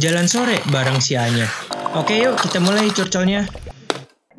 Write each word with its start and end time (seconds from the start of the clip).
Jalan 0.00 0.24
sore 0.24 0.56
bareng 0.72 1.04
si 1.04 1.20
Anya. 1.20 1.44
Oke 1.92 2.16
yuk 2.16 2.40
kita 2.40 2.56
mulai 2.64 2.88
curcolnya. 2.96 3.44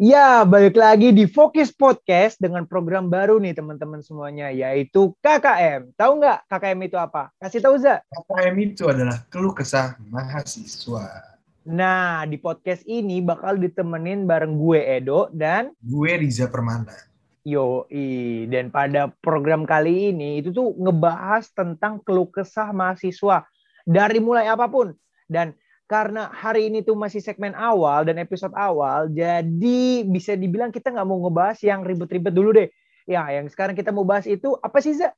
Ya, 0.01 0.41
balik 0.41 0.73
lagi 0.73 1.13
di 1.13 1.29
Focus 1.29 1.69
Podcast 1.69 2.41
dengan 2.41 2.65
program 2.65 3.13
baru 3.13 3.37
nih 3.37 3.53
teman-teman 3.53 4.01
semuanya, 4.01 4.49
yaitu 4.49 5.13
KKM. 5.21 5.93
Tahu 5.93 6.11
nggak 6.17 6.49
KKM 6.49 6.79
itu 6.89 6.97
apa? 6.97 7.29
Kasih 7.37 7.61
tahu, 7.61 7.77
Za. 7.77 8.01
KKM 8.01 8.55
itu 8.65 8.89
adalah 8.89 9.21
keluh 9.29 9.53
kesah 9.53 9.93
mahasiswa. 10.09 11.37
Nah, 11.69 12.25
di 12.25 12.41
podcast 12.41 12.81
ini 12.89 13.21
bakal 13.21 13.61
ditemenin 13.61 14.25
bareng 14.25 14.57
gue 14.57 14.81
Edo 14.81 15.29
dan 15.29 15.69
Gue 15.85 16.17
Riza 16.17 16.49
Permana. 16.49 16.97
Yoi. 17.45 18.49
Dan 18.49 18.73
pada 18.73 19.13
program 19.21 19.69
kali 19.69 20.09
ini 20.09 20.41
itu 20.41 20.49
tuh 20.49 20.73
ngebahas 20.81 21.45
tentang 21.53 22.01
keluh 22.01 22.27
kesah 22.33 22.73
mahasiswa 22.73 23.45
dari 23.85 24.17
mulai 24.17 24.49
apa 24.49 24.65
pun. 24.65 24.97
Dan 25.27 25.55
karena 25.87 26.31
hari 26.31 26.71
ini 26.71 26.81
tuh 26.81 26.95
masih 26.95 27.19
segmen 27.19 27.53
awal 27.53 28.07
dan 28.07 28.17
episode 28.17 28.55
awal, 28.55 29.11
jadi 29.11 30.07
bisa 30.07 30.33
dibilang 30.33 30.71
kita 30.71 30.89
nggak 30.89 31.07
mau 31.07 31.19
ngebahas 31.21 31.59
yang 31.61 31.83
ribet-ribet 31.83 32.33
dulu 32.33 32.55
deh. 32.55 32.69
Ya, 33.03 33.27
yang 33.29 33.51
sekarang 33.51 33.75
kita 33.75 33.91
mau 33.91 34.07
bahas 34.07 34.23
itu 34.25 34.55
apa 34.63 34.79
sih, 34.79 34.95
Za? 34.95 35.11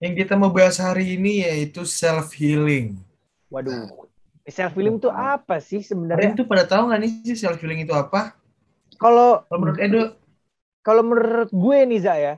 Yang 0.00 0.24
kita 0.24 0.34
mau 0.38 0.48
bahas 0.48 0.80
hari 0.80 1.20
ini 1.20 1.44
yaitu 1.44 1.84
self 1.84 2.32
healing. 2.32 2.96
Waduh, 3.52 4.08
self 4.48 4.72
healing 4.74 4.96
itu 4.96 5.12
apa 5.12 5.60
sih 5.60 5.84
Kalian 5.84 5.88
sebenarnya? 5.88 6.32
tuh 6.34 6.46
pada 6.48 6.64
tahu 6.64 6.88
nggak 6.88 7.00
nih 7.04 7.10
sih 7.28 7.36
self 7.36 7.60
healing 7.60 7.84
itu 7.84 7.92
apa? 7.92 8.32
Kalau 8.96 9.44
Kalau 9.46 9.60
menurut 9.60 9.78
Edo, 9.78 10.02
kalau 10.80 11.02
menurut 11.04 11.50
gue 11.52 11.78
nih 11.84 12.00
Za 12.00 12.14
ya, 12.16 12.34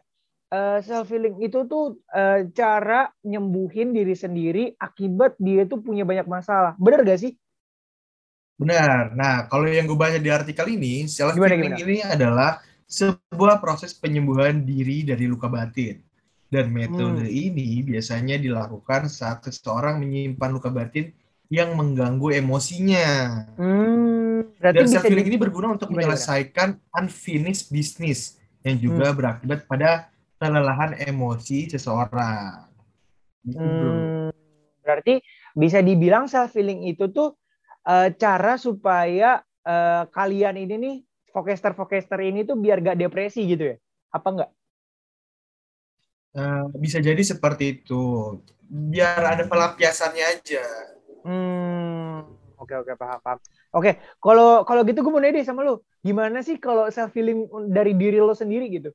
self 0.83 1.07
healing 1.11 1.37
itu 1.47 1.59
tuh 1.71 1.99
eh, 2.11 2.51
cara 2.59 3.11
nyembuhin 3.23 3.95
diri 3.95 4.15
sendiri 4.19 4.75
akibat 4.79 5.39
dia 5.39 5.63
tuh 5.71 5.79
punya 5.87 6.03
banyak 6.03 6.27
masalah. 6.27 6.75
Bener 6.79 7.01
gak 7.07 7.21
sih? 7.23 7.33
benar. 8.61 9.17
Nah, 9.17 9.49
kalau 9.51 9.65
yang 9.69 9.89
gue 9.89 9.97
baca 9.97 10.19
di 10.21 10.29
artikel 10.29 10.67
ini, 10.77 11.09
self 11.09 11.33
Gimana, 11.34 11.55
healing 11.57 11.75
gimana? 11.75 11.84
ini 11.89 11.97
adalah 12.05 12.51
sebuah 12.84 13.57
proses 13.65 13.97
penyembuhan 13.97 14.67
diri 14.67 15.07
dari 15.07 15.25
luka 15.31 15.48
batin. 15.48 16.03
Dan 16.51 16.75
metode 16.75 17.25
Hmm. 17.25 17.31
ini 17.31 17.81
biasanya 17.87 18.37
dilakukan 18.37 19.07
saat 19.07 19.47
seseorang 19.47 20.03
menyimpan 20.03 20.51
luka 20.51 20.69
batin 20.69 21.14
yang 21.48 21.79
mengganggu 21.79 22.35
emosinya. 22.42 23.07
Hmm, 23.57 24.51
Dan 24.75 24.85
self 24.87 25.07
healing 25.07 25.27
di- 25.27 25.31
ini 25.31 25.39
berguna 25.41 25.73
untuk 25.73 25.89
Gimana, 25.89 26.14
menyelesaikan 26.14 26.69
unfinished 26.95 27.70
business 27.70 28.37
yang 28.67 28.77
juga 28.77 29.11
berakibat 29.14 29.64
pada 29.64 30.11
kelelahan 30.41 30.96
emosi 30.96 31.69
seseorang. 31.69 32.64
Gitu. 33.44 33.60
Hmm, 33.60 34.33
berarti 34.84 35.20
bisa 35.56 35.84
dibilang 35.84 36.24
self 36.33 36.56
healing 36.56 36.88
itu 36.88 37.12
tuh 37.12 37.36
eh, 37.88 38.08
cara 38.16 38.56
supaya 38.56 39.44
eh, 39.68 40.02
kalian 40.08 40.56
ini 40.56 40.74
nih 40.80 40.96
vokester-vokester 41.34 42.20
ini 42.24 42.48
tuh 42.48 42.56
biar 42.58 42.80
gak 42.80 42.98
depresi 43.00 43.44
gitu 43.44 43.64
ya? 43.74 43.77
Apa 44.16 44.28
enggak? 44.33 44.50
Eh, 46.30 46.64
bisa 46.78 46.98
jadi 47.02 47.22
seperti 47.27 47.64
itu. 47.83 48.02
Biar 48.70 49.18
ada 49.18 49.44
pelampiasannya 49.50 50.24
aja. 50.30 50.62
Hmm, 51.27 52.24
oke 52.56 52.74
oke 52.80 52.92
paham 52.96 53.18
paham. 53.24 53.38
Oke, 53.77 53.91
kalau 54.24 54.64
kalau 54.68 54.80
gitu 54.88 55.05
gue 55.05 55.12
mau 55.12 55.20
nanya 55.20 55.42
deh 55.42 55.46
sama 55.46 55.61
lu, 55.66 55.83
gimana 56.06 56.38
sih 56.46 56.56
kalau 56.56 56.88
self 56.88 57.12
healing 57.12 57.44
dari 57.77 57.92
diri 57.98 58.18
lo 58.22 58.33
sendiri 58.33 58.70
gitu? 58.72 58.91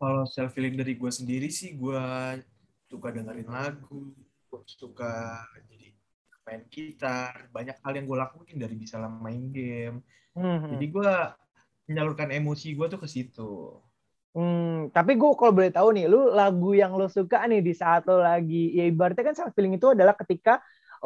Kalau 0.00 0.24
self 0.34 0.52
healing 0.56 0.76
dari 0.80 0.92
gue 1.00 1.12
sendiri 1.18 1.48
sih, 1.52 1.70
gue 1.82 2.00
suka 2.90 3.08
dengerin 3.16 3.48
lagu, 3.58 4.00
gue 4.48 4.60
suka 4.66 5.12
jadi 5.70 5.86
main 6.46 6.62
gitar, 6.74 7.34
banyak 7.56 7.76
hal 7.84 7.92
yang 7.96 8.06
gue 8.10 8.18
lakuin 8.24 8.56
dari 8.62 8.74
misalnya 8.84 9.10
main 9.12 9.42
game. 9.54 9.96
Hmm, 10.34 10.64
Jadi 10.70 10.84
gue 10.94 11.10
menyalurkan 11.88 12.30
emosi 12.38 12.68
gue 12.78 12.86
tuh 12.92 13.00
ke 13.04 13.08
situ. 13.10 13.52
hmm, 14.34 14.94
tapi 14.94 15.10
gue 15.20 15.30
kalau 15.38 15.52
boleh 15.56 15.72
tahu 15.76 15.88
nih, 15.96 16.04
lu 16.12 16.18
lagu 16.38 16.66
yang 16.80 16.92
lo 16.98 17.06
suka 17.10 17.36
nih 17.50 17.60
di 17.66 17.72
saat 17.82 18.00
lo 18.08 18.14
lagi, 18.22 18.54
ya 18.78 18.82
ibaratnya 18.90 19.24
kan 19.28 19.34
self 19.38 19.52
healing 19.56 19.74
itu 19.78 19.88
adalah 19.94 20.14
ketika 20.20 20.50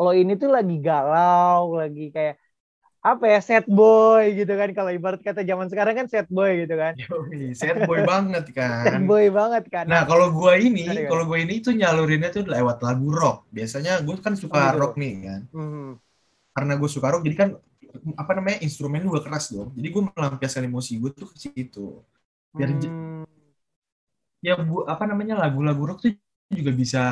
lo 0.01 0.11
ini 0.21 0.33
tuh 0.43 0.51
lagi 0.57 0.75
galau, 0.87 1.63
lagi 1.81 2.03
kayak 2.15 2.35
apa 3.09 3.25
ya 3.33 3.39
sad 3.49 3.65
boy 3.79 4.25
gitu 4.39 4.53
kan 4.61 4.71
kalau 4.77 4.91
ibarat 4.97 5.21
kata 5.27 5.41
zaman 5.51 5.67
sekarang 5.73 5.95
kan 5.99 6.07
sad 6.13 6.27
boy 6.37 6.51
gitu 6.63 6.75
kan 6.83 6.95
Yoi, 7.01 7.55
sad 7.61 7.79
boy 7.87 8.01
banget 8.11 8.45
kan. 8.59 9.01
boy 9.09 9.25
banget 9.37 9.65
kan 9.75 9.87
Nah, 9.91 10.03
kalau 10.11 10.27
gua 10.39 10.55
ini, 10.69 11.05
kalau 11.09 11.25
gua 11.29 11.39
ini 11.45 11.55
tuh 11.67 11.75
nyalurinnya 11.81 12.31
tuh 12.37 12.45
lewat 12.55 12.79
lagu 12.87 13.09
rock. 13.21 13.39
Biasanya 13.57 13.93
gue 14.07 14.17
kan 14.27 14.35
suka 14.43 14.61
Oh, 14.61 14.61
gitu. 14.63 14.79
rock 14.79 14.93
nih 15.03 15.13
kan. 15.27 15.41
Hmm, 15.53 15.95
Karena 16.55 16.73
gue 16.79 16.91
suka 16.91 17.07
rock, 17.11 17.23
jadi 17.27 17.37
kan 17.37 17.49
apa 18.19 18.33
namanya 18.39 18.59
instrumen 18.63 19.03
juga 19.07 19.21
keras 19.27 19.51
dong. 19.55 19.71
Jadi 19.75 19.89
gue 19.91 20.03
melampiaskan 20.15 20.63
emosi 20.71 20.93
gue 21.03 21.11
tuh 21.15 21.29
ke 21.31 21.37
situ. 21.39 22.03
Biar 22.57 22.71
hmm, 22.75 23.25
ya 24.47 24.55
bu 24.69 24.85
apa 24.93 25.05
namanya 25.11 25.35
lagu-lagu 25.43 25.83
rock 25.89 25.99
tuh 26.05 26.13
juga 26.51 26.73
bisa. 26.73 27.03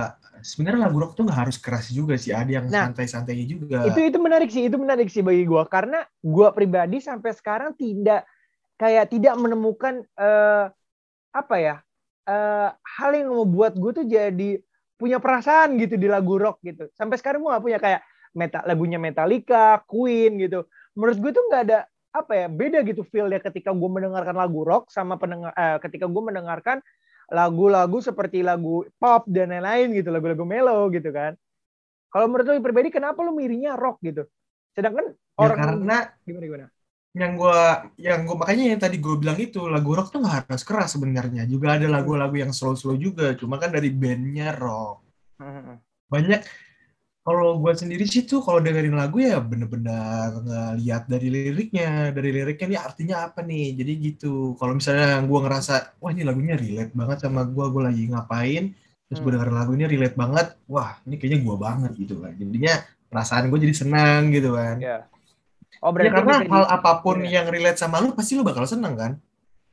Sebenarnya 0.43 0.91
lagu 0.91 0.99
rock 0.99 1.15
tuh 1.15 1.23
nggak 1.25 1.41
harus 1.47 1.57
keras 1.57 1.87
juga 1.95 2.19
sih. 2.19 2.35
Ada 2.35 2.51
yang 2.61 2.67
Nah, 2.67 2.91
santai-santainya 2.91 3.47
juga. 3.47 3.79
itu 3.87 4.01
itu 4.11 4.19
menarik 4.19 4.51
sih 4.51 4.67
itu 4.67 4.77
menarik 4.77 5.09
sih 5.09 5.23
bagi 5.23 5.47
gue 5.47 5.63
karena 5.71 6.03
gue 6.19 6.49
pribadi 6.51 6.99
sampai 6.99 7.31
sekarang 7.31 7.79
tidak 7.79 8.27
kayak 8.75 9.07
tidak 9.15 9.35
menemukan 9.39 10.03
eh, 10.19 10.67
apa 11.31 11.57
ya 11.57 11.77
eh, 12.27 12.69
hal 12.75 13.11
yang 13.15 13.31
membuat 13.31 13.79
gue 13.79 13.91
tuh 14.03 14.07
jadi 14.07 14.59
punya 14.99 15.19
perasaan 15.23 15.79
gitu 15.79 15.95
di 15.95 16.11
lagu 16.11 16.39
rock 16.39 16.59
gitu 16.67 16.91
sampai 16.95 17.19
sekarang 17.19 17.43
gue 17.43 17.51
gak 17.51 17.65
punya 17.65 17.79
kayak 17.79 18.03
meta 18.33 18.63
lagunya 18.67 18.99
Metallica, 18.99 19.83
Queen 19.87 20.43
gitu 20.43 20.67
menurut 20.99 21.19
gue 21.23 21.31
tuh 21.31 21.45
nggak 21.51 21.63
ada 21.71 21.79
apa 22.13 22.33
ya 22.37 22.47
beda 22.51 22.85
gitu 22.85 23.03
feelnya 23.09 23.41
ketika 23.41 23.73
gue 23.73 23.89
mendengarkan 23.89 24.37
lagu 24.37 24.63
rock 24.67 24.93
sama 24.93 25.17
pendengar 25.17 25.55
eh, 25.57 25.79
ketika 25.81 26.05
gue 26.11 26.23
mendengarkan 26.23 26.83
lagu-lagu 27.33 27.99
seperti 28.09 28.39
lagu 28.45 28.85
pop 29.01 29.23
dan 29.27 29.49
lain-lain 29.53 29.87
gitu 29.99 30.09
lagu-lagu 30.15 30.45
melo 30.45 30.87
gitu 30.97 31.09
kan 31.19 31.33
kalau 32.13 32.27
menurut 32.29 32.47
lo 32.49 32.61
pribadi 32.67 32.89
kenapa 32.93 33.19
lo 33.25 33.33
mirinya 33.33 33.73
rock 33.83 33.97
gitu? 34.05 34.23
Sedangkan 34.77 35.17
Ya, 35.41 35.49
orang 35.49 35.59
karena 35.59 35.97
gimana 36.27 36.45
gimana? 36.49 36.67
yang 37.21 37.33
gua 37.41 37.57
yang 38.07 38.21
gua 38.27 38.37
makanya 38.43 38.65
yang 38.73 38.81
tadi 38.85 38.97
gue 39.05 39.15
bilang 39.23 39.37
itu 39.47 39.61
lagu 39.75 39.91
rock 39.97 40.09
tuh 40.13 40.19
nggak 40.25 40.37
harus 40.49 40.63
keras 40.69 40.89
sebenarnya. 40.97 41.43
Juga 41.53 41.67
ada 41.77 41.87
lagu-lagu 41.95 42.37
yang 42.43 42.53
slow-slow 42.59 42.97
juga. 43.07 43.27
Cuma 43.41 43.55
kan 43.63 43.71
dari 43.77 43.89
bandnya 43.93 44.49
rock. 44.57 44.97
banyak 46.13 46.41
kalau 47.23 47.55
gue 47.57 47.73
sendiri 47.73 48.03
sih 48.03 48.23
tuh 48.23 48.43
kalau 48.43 48.59
dengerin 48.59 48.93
lagu 48.93 49.19
ya 49.19 49.39
bener-bener 49.39 50.43
ngeliat 50.43 51.07
dari 51.07 51.29
liriknya 51.29 52.11
dari 52.11 52.31
liriknya 52.31 52.67
nih 52.69 52.81
artinya 52.81 53.17
apa 53.25 53.41
nih 53.41 53.79
jadi 53.79 53.93
gitu 54.03 54.33
kalau 54.57 54.75
misalnya 54.75 55.23
gue 55.23 55.39
ngerasa 55.39 55.75
wah 55.97 56.11
ini 56.11 56.23
lagunya 56.23 56.55
relate 56.55 56.91
banget 56.93 57.23
sama 57.23 57.47
gue 57.47 57.63
gue 57.65 57.83
lagi 57.83 58.03
ngapain 58.11 58.75
terus 59.07 59.19
gue 59.19 59.31
Hmm. 59.31 59.35
dengerin 59.39 59.55
lagu 59.55 59.71
ini 59.73 59.85
relate 59.87 60.17
banget 60.17 60.47
wah 60.67 60.99
ini 61.05 61.15
kayaknya 61.15 61.39
gue 61.41 61.57
banget 61.57 61.93
gitu 61.95 62.15
kan 62.19 62.33
jadinya 62.35 62.75
perasaan 63.07 63.47
gue 63.49 63.59
jadi 63.61 63.75
senang 63.77 64.21
gitu 64.29 64.51
kan 64.53 64.77
Ya. 64.79 64.99
Oh 65.79 65.91
ya 65.91 65.95
berarti 65.95 66.11
karena 66.13 66.33
bisa 66.33 66.45
di- 66.45 66.51
hal 66.51 66.65
apa 66.69 66.93
pun 67.01 67.17
Iya. 67.21 67.31
yang 67.39 67.47
relate 67.49 67.77
sama 67.77 67.99
lu 67.99 68.11
pasti 68.13 68.35
lu 68.35 68.43
bakal 68.43 68.67
seneng 68.67 68.95
kan 68.95 69.13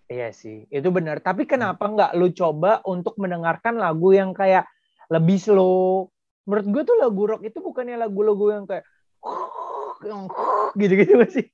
Iya 0.05 0.33
sih, 0.33 0.65
itu 0.67 0.89
benar. 0.89 1.21
Tapi 1.21 1.45
kenapa 1.45 1.85
nggak 1.85 2.17
lu 2.17 2.33
coba 2.33 2.81
untuk 2.81 3.13
mendengarkan 3.15 3.77
lagu 3.77 4.09
yang 4.09 4.33
kayak 4.33 4.65
lebih 5.05 5.37
slow? 5.37 6.09
Menurut 6.49 6.65
gue 6.65 6.81
tuh 6.81 6.97
lagu 6.97 7.21
rock 7.29 7.41
itu 7.45 7.61
bukannya 7.61 7.93
lagu-lagu 8.01 8.45
yang 8.49 8.65
kayak 8.65 8.81
yang 10.01 10.25
gitu-gitu 10.73 11.13
gak 11.21 11.29
sih? 11.29 11.45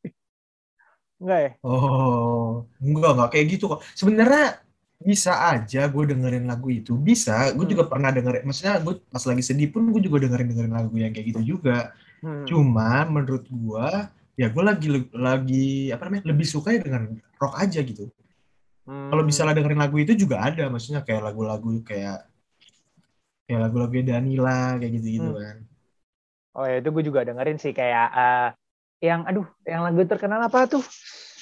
Enggak 1.19 1.39
ya? 1.43 1.51
Oh, 1.67 2.63
enggak, 2.79 3.11
enggak 3.19 3.29
kayak 3.35 3.45
gitu 3.51 3.63
kok. 3.75 3.83
Sebenarnya 3.91 4.63
bisa 4.95 5.51
aja 5.51 5.91
gue 5.91 6.03
dengerin 6.07 6.47
lagu 6.47 6.71
itu. 6.71 6.95
Bisa, 6.95 7.51
gue 7.51 7.67
Hmm. 7.67 7.73
juga 7.75 7.83
pernah 7.91 8.15
dengerin. 8.15 8.47
Maksudnya 8.47 8.79
gue 8.79 9.03
pas 9.11 9.23
lagi 9.27 9.43
sedih 9.43 9.67
pun 9.67 9.83
gue 9.91 9.99
juga 9.99 10.23
dengerin-dengerin 10.23 10.71
lagu 10.71 10.95
yang 10.95 11.11
kayak 11.11 11.35
gitu 11.35 11.59
juga. 11.59 11.91
Hmm. 12.23 12.47
Cuma 12.47 13.03
menurut 13.03 13.43
gue, 13.51 13.87
ya 14.39 14.47
gue 14.47 14.63
lagi 14.63 14.87
lagi 15.11 15.67
apa 15.91 16.07
namanya 16.07 16.23
lebih 16.31 16.47
suka 16.47 16.71
ya 16.71 16.79
dengan 16.79 17.19
rock 17.35 17.59
aja 17.59 17.83
gitu. 17.83 18.07
Hmm. 18.87 19.11
Kalau 19.11 19.23
misalnya 19.27 19.59
dengerin 19.59 19.81
lagu 19.81 19.97
itu 19.99 20.15
juga 20.15 20.39
ada, 20.39 20.71
maksudnya 20.71 21.03
kayak 21.03 21.27
lagu-lagu 21.31 21.83
kayak 21.83 22.23
kayak 23.45 23.59
lagu-lagu 23.63 23.97
Danila 24.09 24.57
kayak 24.79 24.91
gitu-gitu 24.97 25.29
Hmm. 25.29 25.39
kan. 25.41 25.55
Oh 26.55 26.63
ya 26.69 26.79
itu 26.79 26.89
gue 26.95 27.03
juga 27.09 27.21
dengerin 27.27 27.57
sih 27.59 27.73
kayak 27.75 28.05
eh, 28.15 28.47
yang 29.03 29.21
aduh 29.27 29.45
yang 29.67 29.81
lagu 29.85 30.01
terkenal 30.07 30.39
apa 30.47 30.59
tuh? 30.71 30.83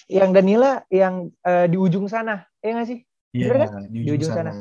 Yang 0.09 0.29
Danila 0.35 0.71
yang 0.89 1.29
eh, 1.45 1.65
di 1.71 1.77
ujung 1.77 2.05
sana, 2.09 2.43
ya 2.59 2.69
nggak 2.75 2.87
sih? 2.89 2.99
Iya, 3.35 3.49
Bener 3.49 3.69
di 3.93 3.99
Di 4.03 4.09
ujung 4.09 4.19
ujung 4.19 4.33
sana. 4.37 4.51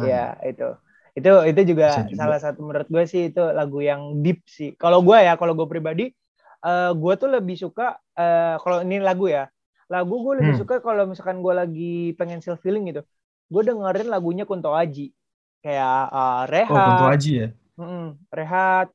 Iya 0.00 0.36
itu. 0.46 0.68
Itu 1.16 1.30
itu 1.50 1.60
juga, 1.74 2.08
juga. 2.10 2.16
salah 2.18 2.38
satu 2.40 2.60
menurut 2.64 2.88
gue 2.88 3.04
sih 3.08 3.22
itu 3.32 3.40
lagu 3.52 3.80
yang 3.84 4.20
deep 4.24 4.44
sih. 4.48 4.72
Kalau 4.80 5.00
gue 5.04 5.16
ya, 5.20 5.34
kalau 5.40 5.52
gue 5.58 5.66
pribadi, 5.68 6.04
eh 6.64 6.90
gue 6.96 7.12
tuh 7.20 7.28
lebih 7.32 7.56
suka 7.58 7.96
eh 8.16 8.56
kalau 8.62 8.84
ini 8.86 9.00
lagu 9.02 9.26
ya, 9.28 9.48
lagu 9.92 10.14
gue 10.24 10.34
lebih 10.44 10.54
Hmm. 10.54 10.60
suka 10.60 10.80
kalau 10.84 11.04
misalkan 11.10 11.40
gue 11.44 11.54
lagi 11.56 11.92
pengen 12.20 12.40
self 12.44 12.60
feeling 12.64 12.84
gitu, 12.92 13.02
gue 13.52 13.62
dengerin 13.68 14.08
lagunya 14.12 14.44
Kunto 14.48 14.72
Aji, 14.72 15.12
kayak 15.62 15.98
eh, 16.10 16.18
Oh, 16.18 16.42
Rehat, 16.50 16.68
Kunto 16.68 17.06
Aji 17.08 17.32
ya. 17.32 17.48
mm-mm, 17.78 18.06
Rehat, 18.28 18.88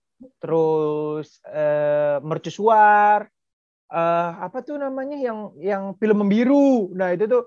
terus 0.44 1.40
uh, 1.48 2.20
mercusuar, 2.22 3.32
uh, 3.90 4.32
apa 4.44 4.62
tuh 4.62 4.78
namanya 4.78 5.18
yang 5.18 5.56
yang 5.58 5.84
film 5.98 6.28
membiru. 6.28 6.92
Nah 6.94 7.16
itu 7.16 7.26
tuh 7.26 7.44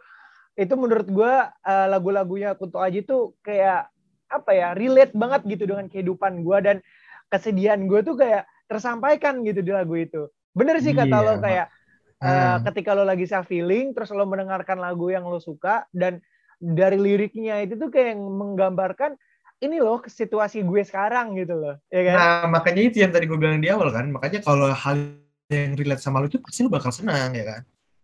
itu 0.58 0.74
menurut 0.74 1.06
gue 1.08 1.32
uh, 1.46 1.86
lagu-lagunya 1.88 2.56
Kunto 2.56 2.80
Aji 2.80 3.04
tuh 3.04 3.36
kayak 3.44 3.92
apa 4.30 4.50
ya 4.54 4.68
relate 4.72 5.14
banget 5.14 5.42
gitu 5.46 5.66
dengan 5.66 5.90
kehidupan 5.90 6.46
gue 6.46 6.58
dan 6.62 6.76
kesedihan 7.30 7.78
gue 7.86 8.00
tuh 8.02 8.14
kayak 8.18 8.46
tersampaikan 8.66 9.42
gitu 9.46 9.62
di 9.62 9.70
lagu 9.74 9.94
itu. 9.98 10.30
Bener 10.54 10.78
sih 10.82 10.94
kata 10.94 11.16
yeah. 11.22 11.26
lo 11.26 11.32
kayak 11.38 11.66
uh, 12.22 12.56
ketika 12.70 12.94
lo 12.94 13.02
lagi 13.06 13.26
self 13.26 13.50
feeling 13.50 13.90
terus 13.94 14.10
lo 14.14 14.26
mendengarkan 14.26 14.78
lagu 14.78 15.10
yang 15.10 15.26
lo 15.26 15.42
suka 15.42 15.86
dan 15.90 16.22
dari 16.60 17.00
liriknya 17.00 17.64
itu 17.64 17.80
tuh 17.80 17.88
kayak 17.88 18.20
menggambarkan 18.20 19.16
ini 19.64 19.76
loh 19.80 20.04
situasi 20.04 20.60
gue 20.60 20.82
sekarang 20.84 21.32
gitu 21.40 21.56
loh 21.56 21.74
ya 21.88 22.00
kan 22.04 22.16
nah 22.16 22.44
makanya 22.60 22.82
itu 22.84 23.00
yang 23.00 23.12
tadi 23.12 23.24
gue 23.24 23.38
bilang 23.40 23.64
di 23.64 23.72
awal 23.72 23.88
kan 23.88 24.12
makanya 24.12 24.44
kalau 24.44 24.68
hal 24.68 24.96
yang 25.48 25.72
relate 25.74 26.04
sama 26.04 26.20
lo 26.20 26.28
itu 26.28 26.38
pasti 26.38 26.64
lo 26.64 26.70
bakal 26.72 26.92
senang 26.92 27.32
ya 27.32 27.44
kan 27.48 27.62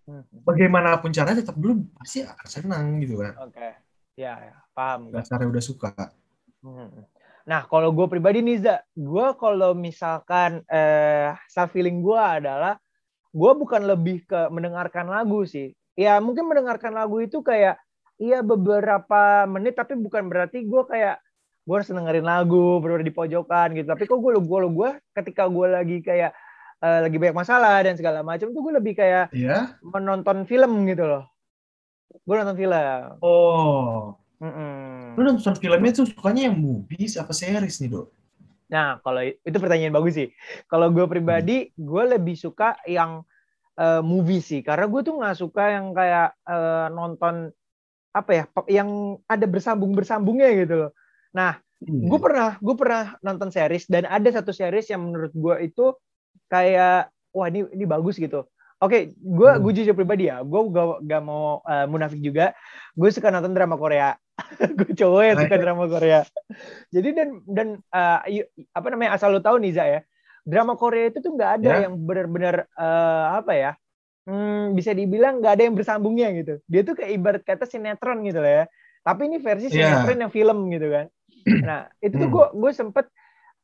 hmm. 0.09 0.45
bagaimanapun 0.45 1.13
caranya 1.13 1.45
tetap 1.45 1.57
dulu 1.57 1.85
pasti 2.01 2.25
akan 2.25 2.49
senang 2.49 2.85
gitu 3.05 3.21
kan 3.21 3.33
oke 3.41 3.53
okay. 3.53 3.73
ya, 4.17 4.41
ya 4.41 4.57
paham 4.73 5.13
dasarnya 5.13 5.49
udah 5.53 5.63
suka 5.65 5.93
hmm. 6.65 7.05
nah 7.45 7.65
kalau 7.69 7.93
gue 7.93 8.07
pribadi 8.09 8.41
nih 8.41 8.65
Za 8.65 8.77
gue 8.97 9.27
kalau 9.37 9.77
misalkan 9.77 10.65
eh, 10.69 11.37
self 11.49 11.73
feeling 11.77 12.01
gue 12.01 12.19
adalah 12.19 12.81
gue 13.37 13.53
bukan 13.53 13.85
lebih 13.85 14.25
ke 14.25 14.49
mendengarkan 14.49 15.13
lagu 15.13 15.45
sih 15.45 15.77
ya 15.97 16.21
mungkin 16.21 16.49
mendengarkan 16.49 16.93
lagu 16.93 17.21
itu 17.21 17.41
kayak 17.41 17.81
iya 18.17 18.41
beberapa 18.41 19.45
menit 19.49 19.77
tapi 19.77 19.97
bukan 19.97 20.29
berarti 20.29 20.65
gue 20.65 20.83
kayak 20.89 21.21
gue 21.67 21.75
harus 21.75 21.91
dengerin 21.91 22.23
lagu 22.23 22.79
berada 22.79 23.03
di 23.03 23.11
pojokan 23.11 23.75
gitu. 23.75 23.87
Tapi 23.91 24.07
kok 24.07 24.19
gue 24.23 24.31
lo 24.39 24.41
gue 24.41 24.59
gue 24.71 24.91
ketika 25.19 25.51
gue 25.51 25.67
lagi 25.67 25.99
kayak 25.99 26.31
uh, 26.81 27.03
lagi 27.03 27.17
banyak 27.19 27.37
masalah 27.37 27.83
dan 27.83 27.99
segala 27.99 28.23
macam 28.23 28.55
tuh 28.55 28.61
gue 28.63 28.75
lebih 28.79 28.95
kayak 28.95 29.35
yeah. 29.35 29.75
menonton 29.83 30.47
film 30.47 30.87
gitu 30.87 31.05
loh. 31.05 31.25
Gue 32.23 32.35
nonton 32.39 32.57
film. 32.57 33.19
Oh. 33.21 34.15
Mm 34.37 34.53
-mm. 34.53 35.17
lu 35.17 35.33
nonton 35.33 35.57
filmnya 35.57 35.97
tuh 35.97 36.13
sukanya 36.13 36.53
yang 36.53 36.61
movies 36.61 37.17
apa 37.17 37.33
series 37.33 37.81
nih 37.81 37.89
dok? 37.89 38.13
Nah 38.69 39.01
kalau 39.01 39.25
itu 39.25 39.57
pertanyaan 39.57 39.97
bagus 39.97 40.21
sih. 40.21 40.29
Kalau 40.69 40.93
gue 40.93 41.09
pribadi 41.09 41.73
hmm. 41.73 41.73
gue 41.81 42.03
lebih 42.15 42.37
suka 42.37 42.77
yang 42.85 43.25
uh, 43.81 44.05
movie 44.05 44.45
sih. 44.45 44.61
Karena 44.61 44.93
gue 44.93 45.01
tuh 45.01 45.17
nggak 45.17 45.37
suka 45.41 45.65
yang 45.73 45.97
kayak 45.97 46.37
uh, 46.45 46.93
nonton 46.93 47.56
apa 48.17 48.31
ya 48.33 48.45
yang 48.73 49.21
ada 49.29 49.45
bersambung 49.45 49.93
bersambungnya 49.93 50.49
gitu 50.57 50.75
loh. 50.87 50.91
Nah, 51.37 51.61
hmm. 51.85 52.09
gue 52.09 52.19
pernah 52.21 52.57
gue 52.57 52.75
pernah 52.75 53.05
nonton 53.21 53.53
series 53.53 53.85
dan 53.93 54.09
ada 54.09 54.29
satu 54.33 54.57
series 54.57 54.89
yang 54.89 55.05
menurut 55.05 55.37
gue 55.37 55.57
itu 55.69 55.93
kayak 56.49 57.13
wah 57.37 57.47
ini 57.53 57.69
ini 57.77 57.85
bagus 57.85 58.17
gitu. 58.17 58.49
Oke, 58.81 59.13
gue 59.17 59.51
hmm. 59.53 59.61
gue 59.61 59.73
jujur 59.73 59.97
pribadi 59.97 60.29
ya, 60.29 60.45
gue 60.45 60.61
gak, 60.69 61.05
gak 61.09 61.23
mau 61.25 61.65
uh, 61.65 61.87
munafik 61.89 62.21
juga. 62.21 62.53
Gue 62.93 63.09
suka 63.13 63.33
nonton 63.33 63.57
drama 63.57 63.77
Korea. 63.77 64.17
gue 64.81 64.93
cowok 64.93 65.23
yang 65.25 65.39
suka 65.41 65.57
drama 65.57 65.85
Korea. 65.89 66.21
Jadi 66.93 67.09
dan 67.17 67.29
dan 67.49 67.69
uh, 67.93 68.21
apa 68.77 68.87
namanya 68.93 69.17
asal 69.17 69.33
lo 69.33 69.41
tahu 69.41 69.61
nih 69.61 69.73
ya, 69.77 70.01
drama 70.45 70.77
Korea 70.77 71.09
itu 71.09 71.25
tuh 71.25 71.33
nggak 71.35 71.51
ada 71.61 71.71
yeah. 71.73 71.83
yang 71.89 71.95
benar-benar 72.05 72.69
uh, 72.77 73.41
apa 73.41 73.53
ya 73.57 73.73
hmm, 74.27 74.75
bisa 74.75 74.93
dibilang 74.93 75.39
nggak 75.41 75.53
ada 75.57 75.63
yang 75.71 75.75
bersambungnya 75.79 76.29
gitu. 76.35 76.61
Dia 76.67 76.83
tuh 76.83 76.99
kayak 76.99 77.11
ibarat 77.15 77.43
kata 77.47 77.65
sinetron 77.65 78.27
gitu 78.27 78.43
lah 78.43 78.53
ya. 78.53 78.65
Tapi 79.07 79.31
ini 79.31 79.39
versi 79.39 79.71
iya. 79.71 80.03
sinetron 80.03 80.19
yeah. 80.19 80.23
yang 80.27 80.33
film 80.35 80.59
gitu 80.69 80.89
kan. 80.91 81.07
Nah 81.67 81.87
itu 82.03 82.15
tuh 82.19 82.29
gue 82.29 82.47
hmm. 82.51 82.59
gue 82.59 82.73
sempet 82.75 83.07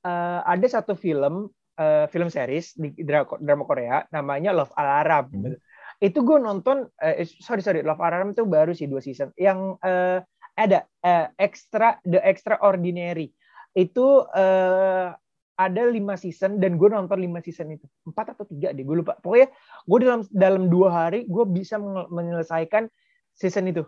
uh, 0.07 0.41
ada 0.47 0.67
satu 0.71 0.95
film 0.95 1.51
uh, 1.83 2.07
film 2.07 2.31
series 2.31 2.79
di 2.79 2.95
drama 3.43 3.67
Korea 3.67 4.07
namanya 4.15 4.55
Love 4.55 4.75
Alarm. 4.79 5.27
Hmm. 5.35 5.43
Gitu. 5.51 5.57
Itu 6.03 6.19
gue 6.27 6.39
nonton, 6.39 6.87
uh, 6.87 7.15
sorry 7.43 7.63
sorry 7.63 7.83
Love 7.83 8.03
Alarm 8.03 8.35
itu 8.35 8.47
baru 8.47 8.71
sih 8.75 8.87
dua 8.87 9.03
season. 9.03 9.35
Yang 9.35 9.79
uh, 9.83 10.23
ada 10.55 10.85
uh, 11.03 11.27
extra 11.41 11.97
The 12.05 12.21
Extraordinary 12.23 13.33
itu 13.73 14.21
uh, 14.29 15.17
ada 15.59 15.83
lima 15.85 16.17
season 16.17 16.59
dan 16.59 16.81
gue 16.81 16.89
nonton 16.89 17.19
lima 17.21 17.45
season 17.45 17.77
itu 17.77 17.85
empat 18.09 18.37
atau 18.37 18.45
tiga 18.49 18.73
deh 18.73 18.83
gue 18.83 18.97
lupa 19.05 19.17
pokoknya 19.21 19.53
gue 19.85 19.99
dalam 20.01 20.21
dalam 20.33 20.63
dua 20.73 20.89
hari 20.91 21.29
gue 21.29 21.45
bisa 21.49 21.77
menyelesaikan 22.09 22.89
season 23.37 23.69
itu 23.69 23.85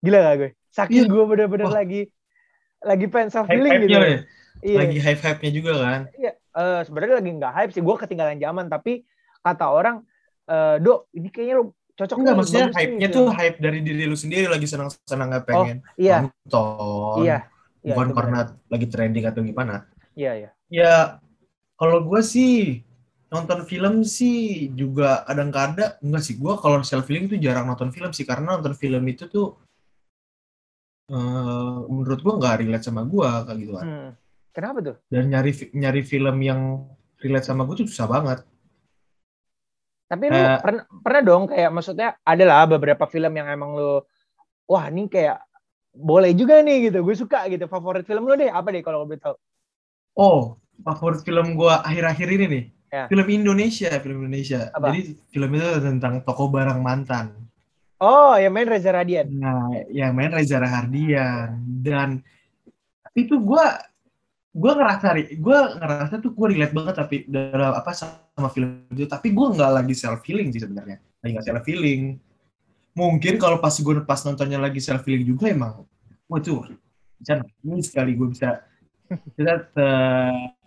gila 0.00 0.18
gak 0.24 0.34
gue 0.40 0.50
saking 0.72 1.04
yeah. 1.06 1.12
gue 1.12 1.24
bener-bener 1.28 1.68
lagi 1.68 2.02
lagi 2.82 3.06
pengen 3.06 3.30
self 3.30 3.46
feeling 3.46 3.86
gitu 3.86 3.94
ya? 3.94 4.24
iya. 4.64 4.78
lagi 4.82 4.98
hype 4.98 5.22
hype 5.22 5.40
nya 5.44 5.50
juga 5.52 5.72
kan 5.78 6.00
iya 6.18 6.32
uh, 6.56 6.80
sebenarnya 6.82 7.14
lagi 7.22 7.30
nggak 7.38 7.52
hype 7.54 7.72
sih 7.76 7.82
gue 7.84 7.94
ketinggalan 8.00 8.38
zaman 8.40 8.66
tapi 8.66 9.06
kata 9.44 9.66
orang 9.68 9.96
uh, 10.50 10.76
dok 10.82 11.12
ini 11.14 11.28
kayaknya 11.30 11.54
lo 11.62 11.64
cocok 11.92 12.16
Enggak, 12.18 12.34
maksudnya 12.40 12.66
hype-nya 12.72 13.08
gitu. 13.08 13.18
tuh 13.20 13.26
hype 13.36 13.58
dari 13.60 13.78
diri 13.84 14.04
lu 14.08 14.16
sendiri 14.16 14.46
lagi 14.48 14.64
senang-senang 14.64 15.28
nggak 15.28 15.44
pengen 15.44 15.76
oh, 15.84 16.00
iya. 16.00 16.18
nonton. 16.24 17.16
Iya. 17.20 17.38
Bukan 17.82 18.06
iya, 18.08 18.14
karena 18.14 18.38
bener. 18.46 18.70
lagi 18.72 18.86
trending 18.88 19.24
atau 19.28 19.40
gimana. 19.44 19.74
Iya, 20.16 20.32
iya. 20.38 20.50
Ya, 20.72 21.20
kalau 21.76 22.00
gue 22.08 22.24
sih 22.24 22.80
nonton 23.28 23.68
film 23.68 24.00
sih 24.04 24.68
juga 24.72 25.24
kadang-kadang 25.28 26.00
enggak 26.00 26.22
sih 26.24 26.36
gue 26.40 26.52
kalau 26.60 26.80
self 26.80 27.08
feeling 27.08 27.28
tuh 27.28 27.40
jarang 27.40 27.68
nonton 27.68 27.92
film 27.92 28.12
sih 28.12 28.28
karena 28.28 28.56
nonton 28.56 28.76
film 28.76 29.04
itu 29.08 29.24
tuh 29.28 29.56
uh, 31.12 31.88
menurut 31.88 32.20
gue 32.20 32.34
nggak 32.40 32.56
relate 32.60 32.84
sama 32.84 33.04
gue 33.04 33.28
kayak 33.28 33.58
gitu 33.60 33.72
kan. 33.76 33.84
Hmm. 33.84 34.10
Kenapa 34.52 34.78
tuh? 34.84 34.96
Dan 35.08 35.32
nyari 35.32 35.52
nyari 35.72 36.00
film 36.04 36.36
yang 36.44 36.60
relate 37.20 37.46
sama 37.48 37.64
gue 37.68 37.84
tuh 37.84 37.88
susah 37.88 38.08
banget. 38.08 38.38
Tapi 40.12 40.24
lu 40.28 40.36
uh, 40.36 40.60
pernah 40.60 40.84
pernah 41.00 41.22
dong 41.24 41.44
kayak 41.48 41.70
maksudnya 41.72 42.16
adalah 42.20 42.68
beberapa 42.68 43.08
film 43.08 43.32
yang 43.32 43.48
emang 43.48 43.76
lu 43.76 44.04
wah 44.68 44.92
ini 44.92 45.08
kayak 45.08 45.40
boleh 45.96 46.36
juga 46.36 46.60
nih 46.60 46.92
gitu. 46.92 47.00
Gue 47.00 47.16
suka 47.16 47.48
gitu. 47.48 47.64
Favorit 47.64 48.04
film 48.04 48.28
lu 48.28 48.36
deh 48.36 48.52
apa 48.52 48.68
deh 48.68 48.84
kalau 48.84 49.08
gue 49.08 49.16
tahu? 49.16 49.36
Oh, 50.12 50.60
favorit 50.82 51.22
film 51.22 51.54
gue 51.54 51.72
akhir-akhir 51.72 52.28
ini 52.28 52.46
nih. 52.46 52.64
Ya. 52.92 53.04
Film 53.08 53.26
Indonesia, 53.32 53.88
film 54.04 54.28
Indonesia. 54.28 54.68
Apa? 54.76 54.92
Jadi 54.92 55.16
film 55.32 55.50
itu 55.56 55.68
tentang 55.80 56.20
toko 56.26 56.52
barang 56.52 56.80
mantan. 56.84 57.32
Oh, 58.02 58.34
yang 58.34 58.52
main 58.52 58.66
Reza 58.66 58.90
Radian. 58.90 59.30
Nah, 59.30 59.70
yang 59.88 60.12
main 60.12 60.34
Reza 60.34 60.58
Radian 60.58 61.62
dan 61.80 62.20
itu 63.14 63.38
gue 63.38 63.64
gue 64.52 64.72
ngerasa 64.76 65.16
gue 65.32 65.58
ngerasa 65.80 66.14
tuh 66.20 66.36
gue 66.36 66.46
relate 66.52 66.76
banget 66.76 66.94
tapi 67.00 67.16
dalam 67.24 67.72
apa 67.72 67.96
sama 67.96 68.48
film 68.52 68.84
itu 68.92 69.08
tapi 69.08 69.32
gue 69.32 69.46
nggak 69.48 69.72
lagi 69.80 69.94
self 69.96 70.20
feeling 70.20 70.52
sih 70.52 70.60
sebenarnya 70.60 71.00
lagi 71.24 71.30
nggak 71.32 71.46
self 71.48 71.64
feeling 71.64 72.20
mungkin 72.92 73.40
kalau 73.40 73.56
pas 73.64 73.72
gue 73.72 74.04
pas 74.04 74.20
nontonnya 74.28 74.60
lagi 74.60 74.76
self 74.80 75.00
feeling 75.08 75.24
juga 75.24 75.48
emang 75.48 75.88
gue 76.28 76.40
tuh 76.44 76.68
ini 77.64 77.80
sekali 77.80 78.12
gue 78.12 78.28
bisa 78.28 78.60
kita 79.08 79.72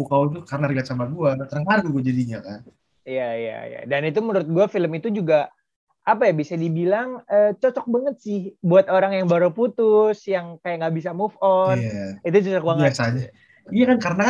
Pukau 0.00 0.32
itu 0.32 0.40
karena 0.48 0.64
relate 0.72 0.88
sama 0.88 1.04
gue, 1.04 1.30
terpengaruh 1.44 1.92
gue 1.92 2.02
jadinya 2.08 2.40
kan. 2.40 2.60
Iya 3.04 3.28
iya 3.36 3.58
iya. 3.68 3.80
Dan 3.84 4.08
itu 4.08 4.24
menurut 4.24 4.48
gue 4.48 4.66
film 4.72 4.92
itu 4.96 5.12
juga 5.12 5.52
apa 6.00 6.24
ya 6.24 6.32
bisa 6.32 6.56
dibilang 6.56 7.20
eh, 7.28 7.52
cocok 7.60 7.86
banget 7.92 8.14
sih 8.24 8.40
buat 8.64 8.88
orang 8.88 9.20
yang 9.20 9.28
baru 9.28 9.52
putus, 9.52 10.24
yang 10.24 10.56
kayak 10.64 10.80
nggak 10.80 10.94
bisa 10.96 11.10
move 11.12 11.36
on. 11.44 11.76
Iya. 11.76 12.24
Itu 12.24 12.36
cocok 12.48 12.64
banget. 12.64 12.84
Biasanya. 12.88 13.26
Iya 13.68 13.84
kan 13.92 13.98
karena 14.00 14.24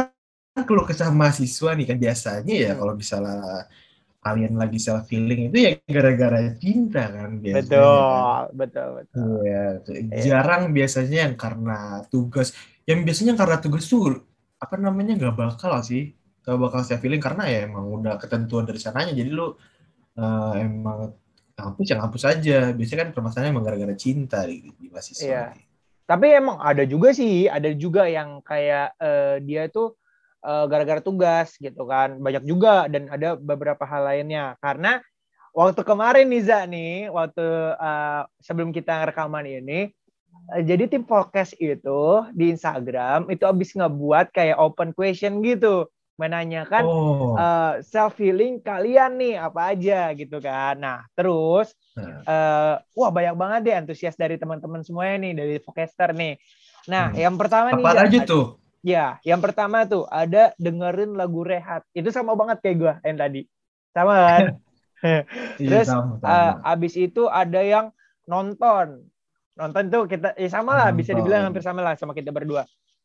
kan 0.50 0.62
kalau 0.66 0.82
kesah 0.82 1.14
mahasiswa 1.14 1.70
nih 1.78 1.86
kan 1.86 1.98
biasanya 2.02 2.54
ya 2.58 2.70
hmm. 2.74 2.78
kalau 2.82 2.94
misalnya 2.98 3.38
kalian 4.20 4.52
lagi 4.60 4.76
self 4.76 5.08
feeling 5.08 5.48
itu 5.48 5.56
ya 5.64 5.70
gara-gara 5.88 6.52
cinta 6.60 7.08
kan 7.08 7.40
biasanya. 7.40 7.64
Betul, 7.64 7.96
kan. 7.96 8.44
betul, 8.52 8.88
betul. 9.00 9.24
Iya, 9.48 9.64
jarang 10.20 10.62
biasanya 10.76 11.16
yang 11.30 11.34
karena 11.40 12.04
tugas. 12.12 12.52
Yang 12.84 13.00
biasanya 13.08 13.32
karena 13.40 13.56
tugas 13.62 13.88
tuh 13.88 14.20
apa 14.60 14.74
namanya 14.76 15.16
nggak 15.16 15.36
bakal 15.36 15.80
sih 15.80 16.12
gak 16.40 16.56
bakal 16.56 16.80
saya 16.80 16.98
feeling 17.00 17.20
karena 17.20 17.44
ya 17.46 17.58
emang 17.68 17.84
udah 18.00 18.16
ketentuan 18.16 18.64
dari 18.64 18.80
sananya. 18.80 19.12
Jadi 19.12 19.30
lu 19.30 19.46
uh, 19.46 20.52
emang 20.56 21.12
ngampus 21.56 21.86
ya 21.86 21.96
ngampus 22.00 22.24
aja. 22.24 22.58
Biasanya 22.72 22.98
kan 23.06 23.10
permasalahannya 23.12 23.52
emang 23.52 23.66
gara-gara 23.66 23.94
cinta 23.96 24.48
di, 24.48 24.72
di 24.74 24.86
mahasiswa 24.88 25.24
iya. 25.24 25.44
tapi 26.08 26.26
emang 26.34 26.58
ada 26.58 26.82
juga 26.82 27.14
sih 27.14 27.46
ada 27.46 27.70
juga 27.70 28.10
yang 28.10 28.42
kayak 28.42 28.98
uh, 28.98 29.36
dia 29.38 29.70
tuh 29.70 29.94
uh, 30.42 30.64
gara-gara 30.66 31.04
tugas 31.04 31.54
gitu 31.60 31.84
kan. 31.84 32.16
Banyak 32.18 32.48
juga 32.48 32.88
dan 32.88 33.06
ada 33.12 33.36
beberapa 33.36 33.84
hal 33.84 34.08
lainnya. 34.08 34.56
Karena 34.64 34.98
waktu 35.52 35.84
kemarin 35.84 36.26
Niza 36.26 36.64
nih 36.64 37.12
waktu 37.12 37.46
uh, 37.76 38.24
sebelum 38.40 38.72
kita 38.72 39.06
rekaman 39.12 39.44
ini 39.44 39.92
Eh, 39.92 39.99
jadi 40.66 40.90
tim 40.90 41.06
podcast 41.06 41.54
itu 41.62 42.26
di 42.34 42.50
Instagram 42.50 43.30
itu 43.30 43.46
abis 43.46 43.76
ngebuat 43.78 44.34
kayak 44.34 44.58
open 44.58 44.90
question 44.90 45.44
gitu 45.46 45.86
menanyakan 46.20 46.84
oh. 46.84 47.32
uh, 47.32 47.40
eh, 47.40 47.72
self 47.80 48.20
healing 48.20 48.60
kalian 48.60 49.16
nih 49.16 49.40
apa 49.40 49.72
aja 49.72 50.12
gitu 50.12 50.36
kan. 50.36 50.76
Nah 50.76 51.08
terus 51.16 51.72
uh, 51.96 52.76
wah 52.92 53.10
banyak 53.10 53.32
banget 53.40 53.60
deh 53.64 53.74
antusias 53.80 54.20
dari 54.20 54.36
teman-teman 54.36 54.84
semuanya 54.84 55.16
nih 55.24 55.32
dari 55.32 55.56
podcaster 55.64 56.12
nih. 56.12 56.36
Nah 56.92 57.08
hmm. 57.08 57.16
yang 57.16 57.34
pertapa 57.40 57.72
apa 57.72 57.80
nih 57.80 58.04
aja 58.04 58.20
tuh? 58.28 58.60
Ya, 58.80 59.20
yang 59.28 59.44
pertama 59.44 59.84
tuh 59.84 60.08
ada 60.08 60.56
dengerin 60.56 61.12
lagu 61.12 61.44
rehat. 61.44 61.84
Itu 61.92 62.08
sama 62.08 62.32
banget 62.32 62.64
kayak 62.64 62.76
gue 62.80 62.94
yang 63.04 63.18
tadi. 63.20 63.42
Sama 63.92 64.14
kan? 64.16 64.44
Terus 65.60 65.60
iya, 65.60 65.80
sama, 65.84 66.16
sama. 66.20 66.24
Uh, 66.24 66.52
abis 66.64 66.94
itu 66.96 67.28
ada 67.28 67.60
yang 67.60 67.92
nonton. 68.24 69.04
Nonton 69.58 69.90
tuh 69.90 70.02
kita 70.06 70.34
ya 70.38 70.48
sama 70.48 70.78
lah, 70.78 70.88
bisa 70.94 71.10
dibilang 71.12 71.50
hampir 71.50 71.62
sama 71.64 71.80
lah 71.82 71.94
sama 71.98 72.14
kita 72.14 72.30
berdua. 72.30 72.64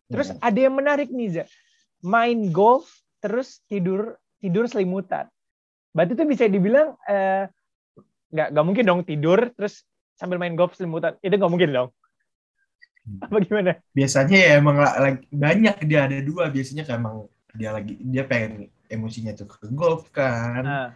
Terus 0.09 0.33
yeah. 0.33 0.45
ada 0.45 0.59
yang 0.59 0.75
menarik 0.77 1.09
nih, 1.09 1.41
Za. 1.41 1.43
Main 2.05 2.53
golf 2.53 2.85
terus 3.17 3.65
tidur 3.65 4.17
tidur 4.37 4.69
selimutan. 4.69 5.25
Berarti 5.95 6.13
tuh 6.13 6.27
bisa 6.29 6.45
dibilang 6.45 6.93
eh, 7.09 7.49
nggak 8.29 8.47
nggak 8.53 8.65
mungkin 8.65 8.85
dong 8.85 9.01
tidur 9.07 9.49
terus 9.57 9.81
sambil 10.13 10.37
main 10.37 10.53
golf 10.53 10.77
selimutan. 10.77 11.17
Itu 11.25 11.33
nggak 11.33 11.51
mungkin 11.51 11.71
dong. 11.73 11.89
Hmm. 13.05 13.25
Apa 13.25 13.37
gimana? 13.41 13.71
Biasanya 13.93 14.37
ya 14.37 14.51
emang 14.61 14.77
lagi 14.81 15.25
banyak 15.33 15.75
dia 15.85 16.05
ada 16.05 16.17
dua 16.21 16.49
biasanya 16.53 16.85
kan 16.85 17.01
emang 17.01 17.25
dia 17.55 17.69
lagi 17.73 17.97
dia 18.01 18.23
pengen 18.25 18.69
emosinya 18.89 19.33
tuh 19.33 19.49
ke 19.49 19.69
golf 19.73 20.09
kan. 20.13 20.61
Nah. 20.61 20.89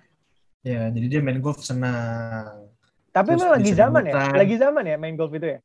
Ya, 0.59 0.91
jadi 0.91 1.07
dia 1.07 1.19
main 1.23 1.39
golf 1.39 1.63
senang. 1.63 2.68
Tapi 3.09 3.29
memang 3.35 3.51
lagi 3.57 3.71
zaman 3.73 4.03
ya? 4.05 4.13
Lagi 4.33 4.55
zaman 4.55 4.83
ya 4.85 4.95
main 4.95 5.15
golf 5.17 5.33
itu 5.33 5.47
ya? 5.57 5.59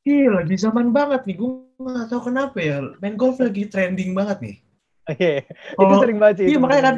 Iya, 0.00 0.26
lagi 0.32 0.56
zaman 0.56 0.86
banget 0.90 1.28
nih. 1.28 1.36
Gue 1.36 1.52
gak 1.76 2.08
tau 2.08 2.22
kenapa 2.24 2.56
ya. 2.56 2.80
Main 3.04 3.16
golf 3.20 3.36
lagi 3.36 3.68
trending 3.68 4.16
banget 4.16 4.38
nih. 4.40 4.56
Oke, 5.10 5.42
okay. 5.44 5.84
itu 5.84 5.94
sering 6.00 6.18
banget 6.22 6.36
sih. 6.40 6.46
Iya, 6.54 6.58
makanya 6.62 6.82
kan. 6.82 6.96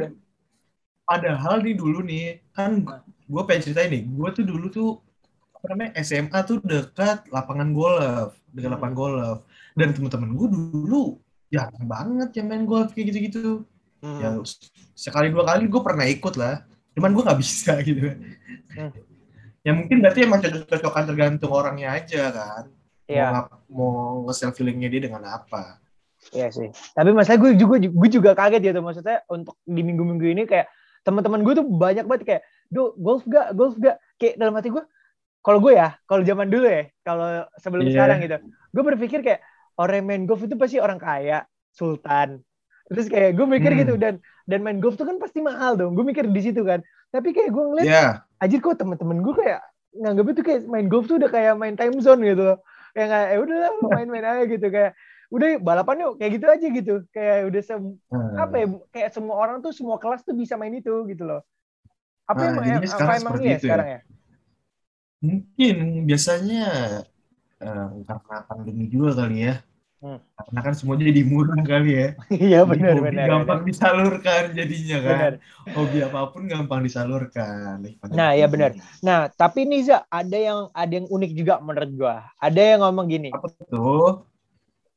Padahal 1.03 1.57
nih 1.65 1.75
dulu 1.75 1.99
nih, 2.07 2.39
kan 2.55 2.87
gue 3.27 3.43
pengen 3.49 3.63
ceritain 3.67 3.91
nih. 3.91 4.03
Gue 4.07 4.29
tuh 4.31 4.45
dulu 4.47 4.67
tuh, 4.71 4.91
apa 5.59 5.67
namanya, 5.75 5.91
SMA 6.07 6.39
tuh 6.47 6.63
dekat 6.63 7.27
lapangan 7.35 7.75
golf. 7.75 8.39
Dekat 8.55 8.71
hmm. 8.71 8.77
lapangan 8.79 8.95
golf. 8.95 9.39
Dan 9.75 9.97
teman-teman 9.97 10.31
gue 10.39 10.49
dulu 10.53 11.03
jarang 11.51 11.87
banget 11.89 12.31
yang 12.39 12.47
main 12.47 12.65
golf 12.69 12.95
kayak 12.95 13.11
gitu-gitu. 13.11 13.67
Hmm. 14.03 14.19
Ya, 14.19 14.29
sekali 14.99 15.31
dua 15.31 15.47
kali 15.47 15.71
gue 15.71 15.83
pernah 15.83 16.07
ikut 16.07 16.35
lah 16.35 16.67
cuman 16.97 17.11
gue 17.17 17.23
nggak 17.25 17.41
bisa 17.41 17.73
gitu 17.89 18.13
hmm. 18.77 18.93
Ya 19.63 19.73
mungkin 19.75 20.03
berarti 20.03 20.27
emang 20.27 20.43
cocok-cocokan 20.43 21.05
tergantung 21.07 21.53
orangnya 21.55 21.95
aja 21.95 22.23
kan 22.35 22.65
yeah. 23.07 23.47
mau, 23.71 24.27
mau 24.27 24.33
feelingnya 24.33 24.91
dia 24.91 25.03
dengan 25.11 25.23
apa 25.27 25.83
Iya 26.31 26.55
sih. 26.55 26.71
Tapi 26.95 27.11
masalah 27.11 27.35
gue 27.43 27.59
juga 27.59 27.83
gue 27.83 28.09
juga 28.15 28.31
kaget 28.39 28.71
gitu 28.71 28.79
maksudnya 28.79 29.27
untuk 29.27 29.59
di 29.67 29.83
minggu-minggu 29.83 30.23
ini 30.23 30.47
kayak 30.47 30.71
teman-teman 31.03 31.43
gue 31.43 31.59
tuh 31.59 31.67
banyak 31.67 32.07
banget 32.07 32.23
kayak, 32.23 32.43
"Do 32.71 32.95
golf 32.95 33.27
gak? 33.27 33.59
Golf 33.59 33.75
gak?" 33.83 33.99
Kayak 34.23 34.39
dalam 34.39 34.55
hati 34.55 34.71
gue 34.71 34.87
kalau 35.43 35.59
gue 35.59 35.75
ya, 35.75 35.99
kalau 36.07 36.23
zaman 36.23 36.47
dulu 36.47 36.71
ya, 36.71 36.87
kalau 37.03 37.43
sebelum 37.59 37.91
yeah. 37.91 37.95
sekarang 37.99 38.19
gitu. 38.23 38.39
Gue 38.71 38.83
berpikir 38.87 39.19
kayak 39.27 39.43
orang 39.75 40.07
main 40.07 40.23
golf 40.23 40.47
itu 40.47 40.55
pasti 40.55 40.79
orang 40.79 41.03
kaya, 41.03 41.43
sultan. 41.75 42.39
Terus 42.87 43.11
kayak 43.11 43.35
gue 43.35 43.47
mikir 43.51 43.75
gitu, 43.75 43.75
hmm. 43.75 43.83
gitu 43.83 43.95
dan 43.99 44.15
dan 44.47 44.61
main 44.63 44.79
golf 44.83 44.99
tuh 44.99 45.07
kan 45.07 45.19
pasti 45.23 45.39
mahal 45.39 45.79
dong 45.79 45.95
gue 45.95 46.03
mikir 46.03 46.27
di 46.27 46.43
situ 46.43 46.67
kan 46.67 46.83
tapi 47.15 47.31
kayak 47.31 47.51
gue 47.55 47.65
ngeliat 47.65 47.87
yeah. 47.87 48.13
Anjir 48.43 48.59
kok 48.59 48.75
temen-temen 48.75 49.23
gue 49.23 49.35
kayak 49.39 49.63
nganggap 49.95 50.27
itu 50.35 50.43
kayak 50.43 50.61
main 50.67 50.87
golf 50.91 51.07
tuh 51.07 51.23
udah 51.23 51.31
kayak 51.31 51.55
main 51.55 51.79
time 51.79 51.95
zone 52.03 52.27
gitu 52.27 52.43
loh. 52.43 52.59
Kayak 52.93 53.07
nggak 53.09 53.25
eh 53.31 53.39
udah 53.39 53.59
main-main 53.95 54.27
aja 54.27 54.45
gitu. 54.51 54.67
Kayak 54.67 54.93
udah 55.33 55.49
balapan 55.63 55.97
yuk 56.05 56.13
kayak 56.19 56.33
gitu 56.35 56.47
aja 56.51 56.67
gitu. 56.67 56.95
Kayak 57.15 57.37
udah 57.47 57.63
sem 57.63 57.83
hmm. 58.11 58.35
apa 58.37 58.55
ya 58.59 58.67
kayak 58.91 59.11
semua 59.15 59.35
orang 59.39 59.63
tuh 59.63 59.71
semua 59.71 59.97
kelas 60.03 60.27
tuh 60.27 60.35
bisa 60.35 60.59
main 60.59 60.75
itu 60.75 60.93
gitu 61.07 61.23
loh. 61.23 61.47
Apa 62.27 62.43
nah, 62.43 62.51
emang 62.51 62.65
ya, 62.67 62.77
apa 62.83 63.13
emang 63.19 63.35
iya 63.39 63.59
sekarang 63.63 63.89
ya? 63.89 63.93
ya? 63.95 64.01
Mungkin 65.23 65.77
biasanya 66.03 66.65
uh, 67.63 67.89
karena 68.03 68.37
pandemi 68.51 68.91
juga 68.91 69.23
kali 69.23 69.47
ya 69.47 69.55
Hmm. 70.03 70.19
Karena 70.35 70.61
kan 70.67 70.75
semua 70.75 70.99
jadi 70.99 71.23
murah 71.23 71.63
kali 71.63 71.95
ya. 71.95 72.09
Iya 72.35 72.61
benar 72.67 72.99
benar. 72.99 73.27
Gampang 73.31 73.63
benar. 73.63 73.71
disalurkan 73.71 74.43
jadinya 74.51 74.99
kan. 74.99 75.15
Benar. 75.15 75.35
Hobi 75.79 75.99
apa 76.03 76.19
pun 76.35 76.43
gampang 76.51 76.81
disalurkan. 76.83 77.87
Nah, 78.11 78.35
ya 78.35 78.51
benar. 78.51 78.75
Nah, 78.99 79.31
tapi 79.31 79.63
nih 79.63 79.87
Za, 79.87 80.03
ada 80.11 80.35
yang 80.35 80.75
ada 80.75 80.91
yang 80.91 81.07
unik 81.07 81.33
juga 81.39 81.63
menurut 81.63 81.91
gua. 81.95 82.17
Ada 82.43 82.75
yang 82.75 82.81
ngomong 82.83 83.07
gini. 83.07 83.31
Apa 83.31 83.47
tuh? 83.71 84.27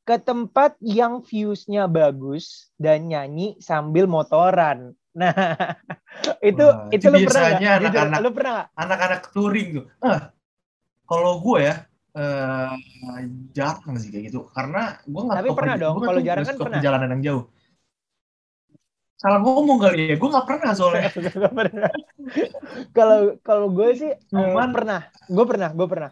Ke 0.02 0.18
tempat 0.18 0.74
yang 0.82 1.22
viewsnya 1.22 1.86
bagus 1.86 2.74
dan 2.74 3.06
nyanyi 3.06 3.54
sambil 3.62 4.10
motoran. 4.10 4.90
Nah, 5.14 5.30
itu 6.50 6.66
Wah, 6.66 6.90
itu, 6.90 7.06
itu 7.06 7.14
lu 7.14 7.18
pernah 7.30 7.46
anak-anak 7.54 8.18
lu 8.18 8.30
pernah 8.34 8.54
anak-anak 8.74 9.20
touring 9.30 9.68
tuh. 9.78 9.86
Ah, 10.02 10.34
kalau 11.06 11.38
gue 11.38 11.62
ya, 11.62 11.86
uh, 12.16 12.72
jarang 13.52 13.94
sih 14.00 14.08
kayak 14.08 14.32
gitu. 14.32 14.48
Karena 14.50 14.96
gue 15.04 15.22
nggak 15.22 15.36
tapi 15.44 15.48
pernah 15.52 15.76
dong 15.76 15.96
kalau 16.00 16.20
jarang 16.24 16.44
kan 16.48 16.56
pernah. 16.56 16.78
perjalanan 16.80 17.08
yang 17.18 17.22
jauh. 17.22 17.44
Salah 19.16 19.40
ngomong 19.40 19.80
kali 19.80 20.12
ya 20.12 20.16
gue 20.20 20.28
nggak 20.28 20.46
pernah 20.48 20.70
soalnya. 20.76 21.08
Kalau 22.96 23.38
kalau 23.40 23.70
gue 23.70 23.88
sih 23.96 24.12
eh, 24.12 24.28
Cuman, 24.28 24.74
pernah. 24.74 25.08
Gue 25.30 25.44
pernah 25.46 25.70
gue 25.72 25.86
pernah. 25.88 26.10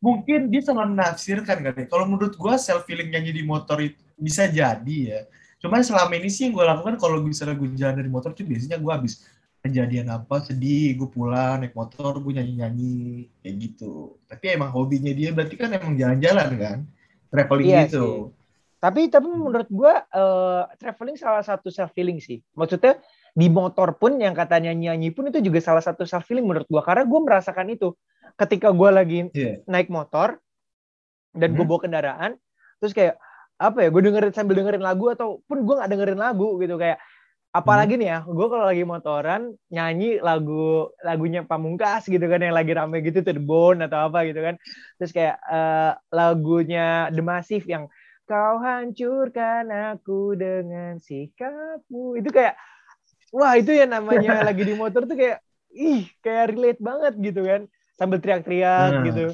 Mungkin 0.00 0.48
dia 0.48 0.64
salah 0.64 0.88
menafsirkan 0.88 1.60
kali. 1.60 1.84
Kalau 1.86 2.08
menurut 2.08 2.34
gue 2.34 2.54
self 2.56 2.88
feeling 2.88 3.12
nyanyi 3.12 3.36
di 3.36 3.44
motor 3.44 3.78
itu 3.78 4.00
bisa 4.16 4.48
jadi 4.48 4.98
ya. 4.98 5.20
Cuman 5.60 5.84
selama 5.84 6.16
ini 6.16 6.32
sih 6.32 6.48
yang 6.48 6.56
gue 6.56 6.64
lakukan 6.64 6.96
kalau 6.96 7.20
bisa 7.20 7.44
gue 7.52 7.68
jalan 7.76 8.00
dari 8.00 8.08
motor 8.08 8.32
itu 8.32 8.42
biasanya 8.42 8.80
gue 8.80 8.92
habis 8.92 9.20
kejadian 9.60 10.08
apa 10.08 10.40
sedih 10.40 10.96
gue 10.96 11.08
pulang 11.12 11.60
naik 11.60 11.76
motor 11.76 12.16
gue 12.16 12.32
nyanyi 12.32 12.54
nyanyi 12.64 12.96
kayak 13.44 13.54
gitu 13.60 14.16
tapi 14.24 14.56
emang 14.56 14.72
hobinya 14.72 15.12
dia 15.12 15.36
berarti 15.36 15.54
kan 15.60 15.76
emang 15.76 16.00
jalan-jalan 16.00 16.48
kan 16.56 16.78
traveling 17.28 17.68
iya 17.68 17.84
gitu 17.84 18.00
sih. 18.00 18.18
tapi 18.80 19.12
tapi 19.12 19.28
menurut 19.28 19.68
gue 19.68 19.92
uh, 19.92 20.64
traveling 20.80 21.20
salah 21.20 21.44
satu 21.44 21.68
self 21.68 21.92
feeling 21.92 22.16
sih 22.18 22.40
maksudnya 22.56 22.96
di 23.36 23.52
motor 23.52 23.94
pun 24.00 24.16
yang 24.16 24.32
katanya 24.32 24.72
nyanyi 24.72 25.12
pun 25.12 25.28
itu 25.28 25.44
juga 25.44 25.60
salah 25.60 25.84
satu 25.84 26.08
self 26.08 26.24
feeling 26.24 26.48
menurut 26.48 26.66
gue 26.66 26.80
karena 26.80 27.04
gue 27.04 27.20
merasakan 27.20 27.68
itu 27.68 27.92
ketika 28.40 28.72
gue 28.72 28.90
lagi 28.90 29.20
yeah. 29.36 29.60
naik 29.68 29.92
motor 29.92 30.40
dan 31.36 31.52
gue 31.52 31.62
hmm. 31.62 31.70
bawa 31.70 31.80
kendaraan 31.84 32.30
terus 32.80 32.96
kayak 32.96 33.20
apa 33.60 33.84
ya 33.84 33.88
gue 33.92 34.02
dengerin 34.08 34.32
sambil 34.32 34.56
dengerin 34.56 34.80
lagu 34.80 35.12
ataupun 35.12 35.68
gue 35.68 35.74
nggak 35.76 35.90
dengerin 35.92 36.20
lagu 36.20 36.56
gitu 36.56 36.80
kayak 36.80 36.96
apalagi 37.50 37.98
hmm. 37.98 38.02
nih 38.02 38.08
ya 38.14 38.18
gue 38.22 38.46
kalau 38.46 38.66
lagi 38.66 38.84
motoran 38.86 39.42
nyanyi 39.74 40.22
lagu 40.22 40.86
lagunya 41.02 41.42
Pamungkas 41.42 42.06
gitu 42.06 42.22
kan 42.30 42.38
yang 42.38 42.54
lagi 42.54 42.70
rame 42.70 43.02
gitu 43.02 43.26
tuh 43.26 43.34
The 43.34 43.42
Bone 43.42 43.82
atau 43.82 44.06
apa 44.06 44.22
gitu 44.22 44.38
kan 44.38 44.54
terus 45.02 45.10
kayak 45.10 45.42
uh, 45.50 45.98
lagunya 46.14 47.10
The 47.10 47.22
Massive 47.22 47.66
yang 47.66 47.90
kau 48.30 48.62
hancurkan 48.62 49.66
aku 49.66 50.38
dengan 50.38 51.02
sikapmu 51.02 52.22
itu 52.22 52.30
kayak 52.30 52.54
wah 53.34 53.58
itu 53.58 53.74
ya 53.74 53.90
namanya 53.90 54.38
lagi 54.48 54.62
di 54.62 54.74
motor 54.78 55.10
tuh 55.10 55.18
kayak 55.18 55.42
ih 55.74 56.06
kayak 56.22 56.54
relate 56.54 56.78
banget 56.78 57.14
gitu 57.18 57.42
kan 57.42 57.66
sambil 57.98 58.22
teriak-teriak 58.22 58.90
hmm. 58.94 59.04
gitu 59.10 59.24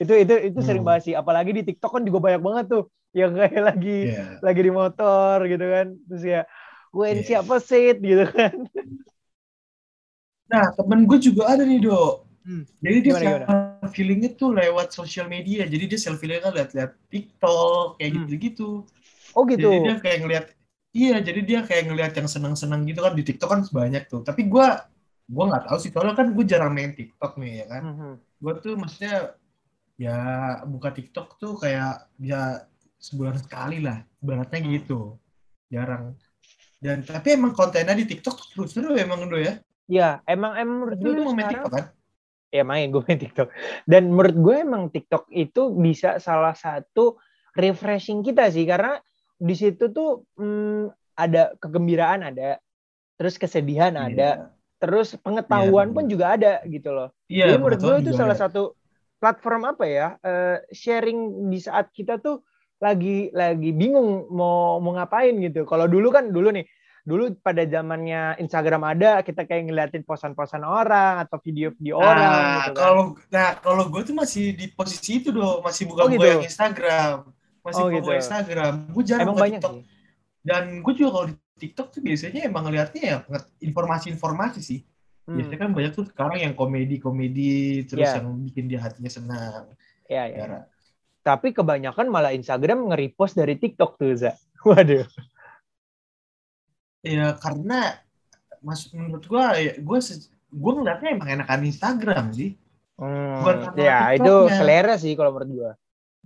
itu 0.00 0.12
itu 0.24 0.34
itu 0.48 0.58
sering 0.64 0.80
hmm. 0.80 0.88
banget 0.88 1.02
sih 1.12 1.14
apalagi 1.14 1.52
di 1.52 1.62
TikTok 1.68 2.00
kan 2.00 2.02
juga 2.08 2.24
banyak 2.24 2.40
banget 2.40 2.66
tuh 2.72 2.84
yang 3.12 3.36
kayak 3.36 3.62
lagi 3.64 4.16
yeah. 4.16 4.40
lagi 4.40 4.60
di 4.64 4.72
motor 4.72 5.44
gitu 5.44 5.66
kan 5.68 5.86
terus 6.08 6.24
ya 6.24 6.42
Wen 6.96 7.20
yeah. 7.20 7.26
siapa 7.28 7.60
sit 7.60 8.00
gitu 8.00 8.24
kan. 8.32 8.56
Nah, 10.46 10.72
temen 10.72 11.04
gue 11.04 11.18
juga 11.20 11.52
ada 11.52 11.66
nih, 11.66 11.84
Dok. 11.84 12.14
Hmm. 12.46 12.62
Jadi 12.78 12.98
dia 13.02 13.12
gimana, 13.18 13.46
feelingnya 13.90 14.30
tuh 14.38 14.54
lewat 14.54 14.94
sosial 14.94 15.26
media. 15.26 15.66
Jadi 15.66 15.90
dia 15.90 15.98
self 15.98 16.22
feelingnya 16.22 16.46
kan 16.46 16.54
lihat-lihat 16.54 16.90
TikTok 17.10 17.98
kayak 17.98 18.10
hmm. 18.14 18.18
gitu-gitu. 18.22 18.70
Oh 19.34 19.42
gitu. 19.50 19.66
Jadi 19.66 19.78
dia 19.82 19.96
kayak 19.98 20.18
ngeliat 20.22 20.46
iya, 20.96 21.16
jadi 21.20 21.40
dia 21.42 21.60
kayak 21.66 21.84
ngeliat 21.90 22.12
yang 22.14 22.30
seneng-seneng 22.30 22.86
gitu 22.86 23.02
kan 23.02 23.12
di 23.18 23.26
TikTok 23.26 23.50
kan 23.50 23.60
sebanyak 23.66 24.06
tuh. 24.06 24.22
Tapi 24.22 24.46
gue 24.46 24.66
gue 25.26 25.44
nggak 25.50 25.66
tahu 25.66 25.78
sih 25.82 25.90
soalnya 25.90 26.14
kan 26.14 26.30
gue 26.30 26.44
jarang 26.46 26.70
main 26.70 26.94
TikTok 26.94 27.34
nih 27.42 27.52
ya 27.60 27.66
kan. 27.66 27.82
Hmm. 27.82 28.14
Gue 28.38 28.52
tuh 28.62 28.78
maksudnya 28.78 29.34
ya 29.98 30.18
buka 30.62 30.94
TikTok 30.94 31.42
tuh 31.42 31.58
kayak 31.58 32.06
ya 32.22 32.62
sebulan 33.02 33.42
sekali 33.42 33.82
lah, 33.82 34.06
ibaratnya 34.22 34.62
hmm. 34.62 34.70
gitu. 34.78 35.18
Jarang. 35.66 36.14
Dan 36.86 37.02
tapi 37.02 37.34
emang 37.34 37.50
kontennya 37.50 37.98
di 37.98 38.06
TikTok 38.06 38.54
seru-seru 38.54 38.94
emang 38.94 39.26
dulu 39.26 39.42
ya. 39.42 39.58
Iya, 39.90 40.22
emang 40.30 40.54
emang 40.54 40.76
menurut 40.86 40.98
gue 41.02 41.12
mau 41.18 41.34
main 41.34 41.50
TikTok 41.50 41.72
kan? 41.74 41.86
Ya 42.54 42.62
main 42.62 42.86
gue 42.94 43.02
main 43.02 43.18
TikTok. 43.18 43.48
Dan 43.90 44.14
menurut 44.14 44.36
gue 44.38 44.56
emang 44.62 44.82
TikTok 44.94 45.26
itu 45.34 45.74
bisa 45.74 46.22
salah 46.22 46.54
satu 46.54 47.18
refreshing 47.58 48.22
kita 48.22 48.46
sih 48.54 48.62
karena 48.62 49.02
di 49.34 49.54
situ 49.58 49.90
tuh 49.90 50.22
hmm, 50.38 50.94
ada 51.18 51.58
kegembiraan 51.58 52.22
ada, 52.22 52.62
terus 53.18 53.34
kesedihan 53.34 53.98
yeah. 53.98 54.06
ada, 54.06 54.28
terus 54.78 55.18
pengetahuan 55.18 55.90
yeah. 55.90 55.94
pun 55.98 56.04
juga 56.06 56.38
ada 56.38 56.52
gitu 56.70 56.94
loh. 56.94 57.10
Iya. 57.26 57.50
Jadi 57.50 57.58
menurut 57.58 57.80
gue 57.82 57.96
itu 58.06 58.12
salah 58.14 58.38
ada. 58.38 58.46
satu 58.46 58.78
platform 59.16 59.74
apa 59.74 59.84
ya 59.88 60.08
uh, 60.22 60.60
sharing 60.70 61.50
di 61.50 61.58
saat 61.58 61.88
kita 61.90 62.20
tuh 62.20 62.44
lagi 62.76 63.32
lagi 63.32 63.72
bingung 63.72 64.28
mau 64.28 64.76
mau 64.76 64.92
ngapain 65.00 65.32
gitu. 65.40 65.64
Kalau 65.64 65.88
dulu 65.88 66.12
kan 66.12 66.28
dulu 66.28 66.52
nih, 66.52 66.68
dulu 67.06 67.38
pada 67.38 67.62
zamannya 67.62 68.34
Instagram 68.42 68.82
ada 68.82 69.22
kita 69.22 69.46
kayak 69.46 69.70
ngeliatin 69.70 70.02
posan-posan 70.02 70.66
orang 70.66 71.22
atau 71.22 71.38
video-video 71.38 72.02
nah, 72.02 72.10
orang 72.10 72.30
gitu 72.34 72.42
kan. 72.42 72.74
Kalau 72.74 73.04
nah 73.30 73.48
kalau 73.62 73.84
gue 73.86 74.02
tuh 74.02 74.16
masih 74.18 74.58
di 74.58 74.66
posisi 74.74 75.22
itu 75.22 75.30
doh, 75.30 75.62
masih 75.62 75.86
buka 75.86 76.02
oh, 76.02 76.10
gitu. 76.10 76.26
yang 76.26 76.42
Instagram. 76.42 77.30
masih 77.62 77.82
oh, 77.82 77.88
gitu. 77.94 78.10
Instagram. 78.10 78.74
Gue 78.90 79.04
jarang 79.06 79.30
Emang 79.30 79.38
banyak 79.38 79.62
TikTok. 79.62 79.74
Sih. 79.78 79.84
Dan 80.42 80.64
gue 80.82 80.92
juga 80.98 81.10
kalau 81.14 81.26
di 81.30 81.34
TikTok 81.56 81.86
tuh 81.94 82.00
biasanya 82.02 82.40
emang 82.50 82.62
ngeliatnya 82.66 83.02
ya 83.02 83.16
informasi-informasi 83.62 84.60
sih. 84.60 84.80
Hmm. 85.30 85.38
Biasanya 85.38 85.58
kan 85.62 85.70
banyak 85.74 85.92
tuh 85.94 86.04
sekarang 86.10 86.38
yang 86.42 86.54
komedi-komedi 86.58 87.86
terus 87.86 88.06
yeah. 88.06 88.18
yang 88.18 88.34
bikin 88.50 88.66
dia 88.66 88.82
hatinya 88.82 89.10
senang. 89.10 89.62
Iya, 90.10 90.14
yeah, 90.14 90.26
iya. 90.26 90.38
Yeah. 90.42 90.62
Tapi 91.26 91.50
kebanyakan 91.50 92.06
malah 92.06 92.30
Instagram 92.34 92.86
nge-repost 92.90 93.34
dari 93.34 93.58
TikTok 93.58 93.98
tuh, 93.98 94.14
Za. 94.14 94.38
Waduh. 94.66 95.06
Ya 97.04 97.36
karena 97.36 98.00
mas 98.64 98.88
menurut 98.92 99.24
gue 99.26 99.44
ya 99.60 99.72
gue 99.76 99.98
gue 100.46 100.72
ngeliatnya 100.78 101.08
emang 101.12 101.28
enakan 101.40 101.68
Instagram 101.68 102.32
sih. 102.32 102.56
Hmm, 102.96 103.44
Bukan 103.44 103.56
ya 103.76 104.16
itu 104.16 104.34
selera 104.48 104.96
sih 104.96 105.12
kalau 105.12 105.36
menurut 105.36 105.50
gue. 105.52 105.72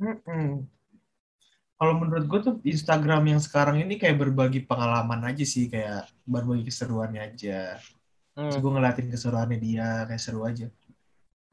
Hmm, 0.01 0.65
kalau 1.81 1.97
menurut 1.97 2.25
gue 2.29 2.41
tuh 2.45 2.55
Instagram 2.61 3.33
yang 3.33 3.41
sekarang 3.41 3.81
ini 3.81 3.97
kayak 3.97 4.21
berbagi 4.21 4.69
pengalaman 4.69 5.25
aja 5.25 5.45
sih 5.49 5.73
kayak 5.73 6.13
berbagi 6.29 6.69
keseruannya 6.69 7.21
aja 7.33 7.81
hmm. 8.37 8.61
gue 8.61 8.71
ngeliatin 8.71 9.09
keseruannya 9.09 9.57
dia 9.57 10.05
kayak 10.05 10.21
seru 10.21 10.45
aja 10.45 10.69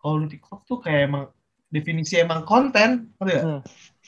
kalau 0.04 0.28
di 0.28 0.36
TikTok 0.36 0.68
tuh 0.68 0.80
kayak 0.84 1.08
emang 1.08 1.24
definisi 1.72 2.20
emang 2.20 2.44
konten 2.44 3.16
ya 3.24 3.42
hmm. 3.44 3.62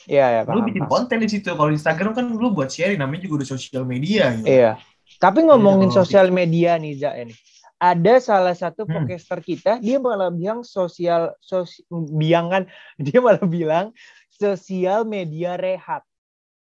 Iya, 0.07 0.25
ya, 0.31 0.41
lu 0.47 0.63
bikin 0.63 0.87
konten 0.87 1.19
di 1.19 1.27
situ. 1.27 1.51
Kalau 1.51 1.75
Instagram 1.75 2.15
kan 2.15 2.23
lu 2.31 2.55
buat 2.55 2.71
sharing, 2.71 3.03
namanya 3.03 3.27
juga 3.27 3.43
udah 3.43 3.49
sosial 3.51 3.83
media. 3.83 4.31
Gitu. 4.31 4.47
Iya. 4.47 4.79
Tapi 5.17 5.49
ngomongin 5.49 5.89
sosial 5.89 6.29
media 6.29 6.77
nih, 6.77 6.93
Za, 7.01 7.17
ini. 7.17 7.33
Ada 7.79 8.19
salah 8.19 8.53
satu 8.53 8.83
hmm. 8.83 8.91
podcaster 8.91 9.39
kita, 9.41 9.79
dia 9.79 9.97
malah 9.97 10.29
bilang 10.29 10.61
sosial, 10.67 11.33
sos, 11.41 11.79
biangan, 11.89 12.67
dia 13.05 13.17
malah 13.23 13.41
bilang 13.47 13.95
sosial 14.29 15.07
media 15.07 15.57
rehat. 15.57 16.05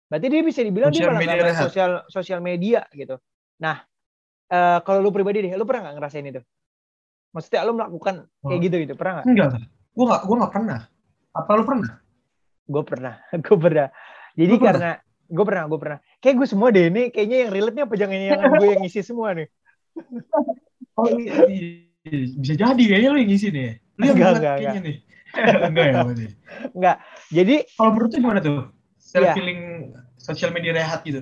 Berarti 0.09 0.27
dia 0.29 0.41
bisa 0.45 0.61
dibilang 0.61 0.93
sosial 0.93 1.17
dia 1.17 1.25
malah 1.25 1.57
sosial 1.57 1.91
sosial 2.05 2.39
media 2.41 2.85
gitu. 2.93 3.17
Nah, 3.61 3.81
uh, 4.53 4.79
kalau 4.85 5.01
lu 5.01 5.09
pribadi 5.09 5.41
deh, 5.41 5.57
lu 5.57 5.65
pernah 5.65 5.89
nggak 5.89 5.95
ngerasain 5.97 6.25
itu? 6.27 6.41
Maksudnya 7.33 7.65
lu 7.65 7.73
melakukan 7.73 8.29
kayak 8.45 8.57
oh. 8.57 8.61
gitu 8.61 8.75
gitu, 8.85 8.93
pernah 8.93 9.21
nggak? 9.21 9.25
Enggak, 9.25 9.49
gue 9.97 10.05
nggak, 10.05 10.21
gue 10.21 10.35
nggak 10.37 10.53
pernah. 10.53 10.79
Apa 11.33 11.51
lu 11.57 11.63
pernah? 11.65 11.91
Gue 12.69 12.83
pernah, 12.85 13.13
gue 13.45 13.57
pernah. 13.57 13.87
Jadi 14.33 14.53
gua 14.57 14.65
karena 14.69 14.91
gue 15.27 15.45
pernah, 15.45 15.63
gue 15.67 15.79
pernah. 15.79 15.99
Kayak 16.19 16.35
gue 16.43 16.47
semua 16.47 16.67
deh 16.73 16.85
ini, 16.91 17.03
kayaknya 17.09 17.37
yang 17.47 17.51
relate 17.51 17.75
nya 17.75 17.83
apa 17.87 17.95
jangan 17.95 18.17
yang 18.19 18.39
gue 18.61 18.67
yang 18.67 18.81
ngisi 18.83 19.01
semua 19.01 19.35
nih? 19.35 19.47
oh 20.97 21.07
iya, 21.17 21.33
iya, 21.49 21.77
bisa 22.35 22.53
jadi 22.57 22.83
kayaknya 22.83 23.09
lu 23.13 23.19
yang 23.21 23.31
ngisi 23.31 23.47
nih. 23.53 23.69
Lu 23.97 24.03
yang 24.09 24.17
enggak, 24.17 24.31
enggak, 24.37 24.55
enggak. 24.59 24.83
nih. 24.83 24.97
enggak 25.69 25.85
ya 25.85 25.93
berarti. 26.05 26.27
Enggak. 26.73 26.97
Jadi 27.33 27.55
kalau 27.77 27.91
menurut 27.95 28.11
gimana 28.13 28.39
tuh? 28.41 28.59
Self 28.97 29.25
iya. 29.29 29.33
feeling 29.37 29.61
sosial 30.17 30.49
media 30.53 30.71
rehat 30.73 31.01
gitu. 31.05 31.21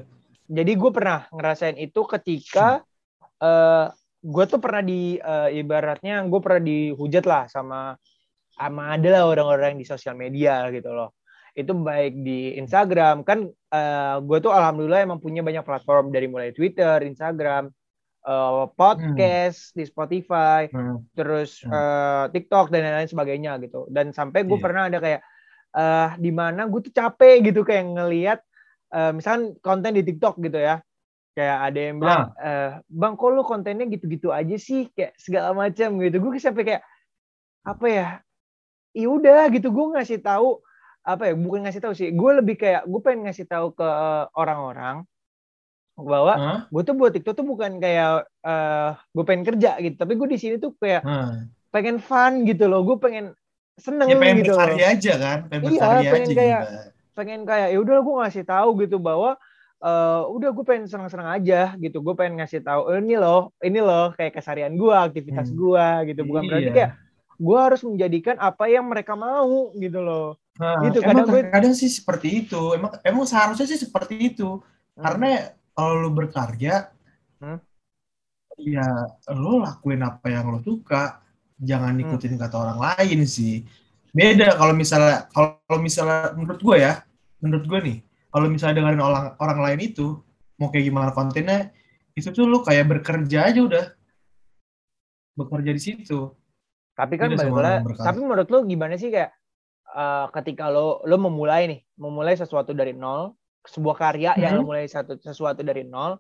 Jadi 0.51 0.71
gue 0.75 0.91
pernah 0.91 1.27
ngerasain 1.31 1.79
itu 1.79 2.01
ketika 2.03 2.83
hmm. 2.83 3.39
uh, 3.39 3.87
gue 4.21 4.45
tuh 4.45 4.59
pernah 4.61 4.83
di 4.83 5.17
uh, 5.17 5.49
ibaratnya 5.49 6.21
gue 6.27 6.39
pernah 6.43 6.61
dihujat 6.61 7.25
lah 7.25 7.43
sama 7.49 7.97
sama 8.51 8.93
adalah 8.93 9.25
orang-orang 9.25 9.79
di 9.79 9.85
sosial 9.87 10.13
media 10.13 10.67
gitu 10.69 10.91
loh. 10.91 11.15
Itu 11.51 11.75
baik 11.75 12.23
di 12.23 12.55
Instagram 12.55 13.27
kan 13.27 13.49
uh, 13.49 13.77
eh, 13.77 14.15
gue 14.23 14.37
tuh 14.39 14.51
alhamdulillah 14.51 15.03
emang 15.03 15.19
punya 15.19 15.43
banyak 15.43 15.63
platform 15.63 16.09
dari 16.09 16.27
mulai 16.31 16.55
Twitter, 16.55 17.03
Instagram, 17.03 17.71
uh, 18.27 18.69
podcast 18.73 19.71
hmm. 19.71 19.75
di 19.77 19.83
Spotify, 19.87 20.61
hmm. 20.71 21.11
terus 21.15 21.59
uh, 21.67 22.31
TikTok 22.31 22.71
dan 22.71 22.87
lain-lain 22.87 23.11
sebagainya 23.11 23.59
gitu. 23.63 23.87
Dan 23.91 24.15
sampai 24.15 24.47
gue 24.47 24.55
yeah. 24.55 24.63
pernah 24.63 24.83
ada 24.87 24.99
kayak 25.03 25.21
uh, 25.75 26.09
di 26.19 26.31
mana 26.31 26.67
gue 26.67 26.79
tuh 26.87 26.93
capek 26.93 27.51
gitu 27.51 27.63
kayak 27.67 27.85
ngelihat 27.95 28.39
uh, 28.95 29.11
misalkan 29.15 29.55
konten 29.63 29.95
di 29.95 30.03
TikTok 30.03 30.39
gitu 30.39 30.59
ya 30.59 30.83
kayak 31.31 31.57
ada 31.71 31.79
yang 31.79 31.97
bilang 32.03 32.23
ah. 32.35 32.43
uh, 32.43 32.71
bang 32.91 33.15
kok 33.15 33.31
lu 33.31 33.43
kontennya 33.47 33.87
gitu-gitu 33.87 34.35
aja 34.35 34.55
sih 34.59 34.91
kayak 34.91 35.15
segala 35.15 35.55
macam 35.55 35.95
gitu 36.03 36.19
gue 36.19 36.31
sampai 36.43 36.63
kayak 36.67 36.83
apa 37.63 37.85
ya 37.87 38.07
iya 38.91 39.07
udah 39.07 39.47
gitu 39.55 39.71
gue 39.71 39.85
ngasih 39.95 40.19
tahu 40.19 40.59
apa 41.01 41.29
ya 41.29 41.33
bukan 41.33 41.65
ngasih 41.65 41.81
tahu 41.81 41.93
sih 41.97 42.13
gue 42.13 42.31
lebih 42.37 42.55
kayak 42.61 42.85
gue 42.85 43.01
pengen 43.01 43.25
ngasih 43.25 43.49
tahu 43.49 43.73
ke 43.73 43.89
orang-orang 44.37 45.01
bahwa 45.97 46.33
huh? 46.33 46.59
gue 46.69 46.81
tuh 46.85 46.95
buat 46.97 47.11
TikTok 47.13 47.35
tuh 47.41 47.45
bukan 47.45 47.81
kayak 47.81 48.25
uh, 48.45 48.97
gue 49.13 49.23
pengen 49.25 49.43
kerja 49.45 49.81
gitu 49.81 49.95
tapi 49.97 50.13
gue 50.17 50.27
di 50.29 50.37
sini 50.37 50.55
tuh 50.61 50.77
kayak 50.77 51.01
huh. 51.01 51.45
pengen 51.73 51.97
fun 51.97 52.45
gitu 52.45 52.69
loh 52.69 52.85
gue 52.85 52.97
pengen 53.01 53.33
seneng 53.81 54.13
ya, 54.13 54.17
pengen 54.17 54.37
gitu 54.45 54.53
berkarya 54.53 54.85
aja 54.93 55.13
kan 55.17 55.39
pengen 55.49 55.63
iya, 55.73 55.81
pengen 55.81 56.27
aja 56.29 56.35
kayak 56.37 56.61
juga. 56.61 56.81
pengen 57.17 57.41
kayak 57.49 57.67
ya 57.73 57.77
udah 57.81 57.97
gue 58.01 58.15
ngasih 58.21 58.43
tahu 58.45 58.69
gitu 58.85 58.97
bahwa 59.01 59.31
uh, 59.81 60.21
udah 60.29 60.49
gue 60.53 60.65
pengen 60.65 60.85
senang-senang 60.85 61.29
aja 61.41 61.73
gitu 61.81 61.97
gue 61.99 62.13
pengen 62.13 62.41
ngasih 62.41 62.61
tahu 62.61 62.81
oh, 62.87 62.97
ini 62.97 63.17
loh 63.17 63.49
ini 63.61 63.79
loh 63.81 64.13
kayak 64.13 64.37
kesarian 64.37 64.77
gue 64.77 64.93
aktivitas 64.93 65.49
hmm. 65.49 65.57
gue 65.57 65.85
gitu 66.13 66.21
bukan 66.29 66.43
iya. 66.45 66.49
berarti 66.49 66.71
kayak 66.71 66.91
gue 67.41 67.57
harus 67.57 67.81
menjadikan 67.81 68.35
apa 68.37 68.69
yang 68.69 68.85
mereka 68.85 69.17
mau 69.17 69.73
gitu 69.73 69.99
loh 70.01 70.37
nah, 70.57 70.81
gitu 70.87 70.99
kadang 70.99 71.27
gue 71.27 71.41
kadang 71.47 71.73
sih 71.77 71.87
seperti 71.87 72.43
itu 72.45 72.75
emang 72.75 72.91
emang 73.05 73.23
seharusnya 73.27 73.67
sih 73.69 73.79
seperti 73.79 74.33
itu 74.33 74.59
hmm. 74.59 75.03
karena 75.03 75.55
kalau 75.71 75.93
lu 76.07 76.09
berkarya 76.11 76.91
hmm? 77.39 77.59
ya 78.59 78.87
lo 79.35 79.63
lakuin 79.63 80.03
apa 80.03 80.27
yang 80.27 80.51
lo 80.51 80.59
suka 80.59 81.21
jangan 81.61 81.95
hmm. 81.95 82.03
ikutin 82.07 82.35
hmm. 82.35 82.41
kata 82.41 82.55
orang 82.57 82.79
lain 82.79 83.19
sih 83.23 83.63
beda 84.11 84.59
kalau 84.59 84.73
misalnya 84.75 85.31
kalau 85.31 85.77
misalnya 85.79 86.35
menurut 86.35 86.59
gue 86.59 86.77
ya 86.83 86.93
menurut 87.39 87.65
gue 87.65 87.79
nih 87.79 87.97
kalau 88.31 88.47
misalnya 88.51 88.83
dengerin 88.83 89.03
orang 89.03 89.25
orang 89.39 89.59
lain 89.63 89.79
itu 89.87 90.19
mau 90.59 90.67
kayak 90.67 90.85
gimana 90.91 91.09
kontennya 91.15 91.71
itu 92.13 92.27
tuh 92.29 92.43
lu 92.43 92.59
kayak 92.59 92.91
bekerja 92.91 93.47
aja 93.47 93.59
udah 93.63 93.85
bekerja 95.39 95.71
di 95.71 95.81
situ 95.81 96.35
tapi 96.91 97.15
kan 97.15 97.31
balik 97.33 97.97
tapi 97.97 98.19
menurut 98.19 98.47
lu 98.51 98.67
gimana 98.67 98.99
sih 98.99 99.09
kayak 99.09 99.31
uh, 99.93 100.27
ketika 100.35 100.71
lo 100.71 101.03
lo 101.03 101.15
memulai 101.19 101.67
nih 101.67 101.79
memulai 101.99 102.35
sesuatu 102.35 102.71
dari 102.71 102.95
nol 102.95 103.35
sebuah 103.67 103.95
karya 103.95 104.31
hmm. 104.33 104.41
yang 104.41 104.51
lo 104.59 104.63
mulai 104.65 104.89
satu 104.89 105.19
sesuatu 105.21 105.61
dari 105.61 105.85
nol 105.85 106.17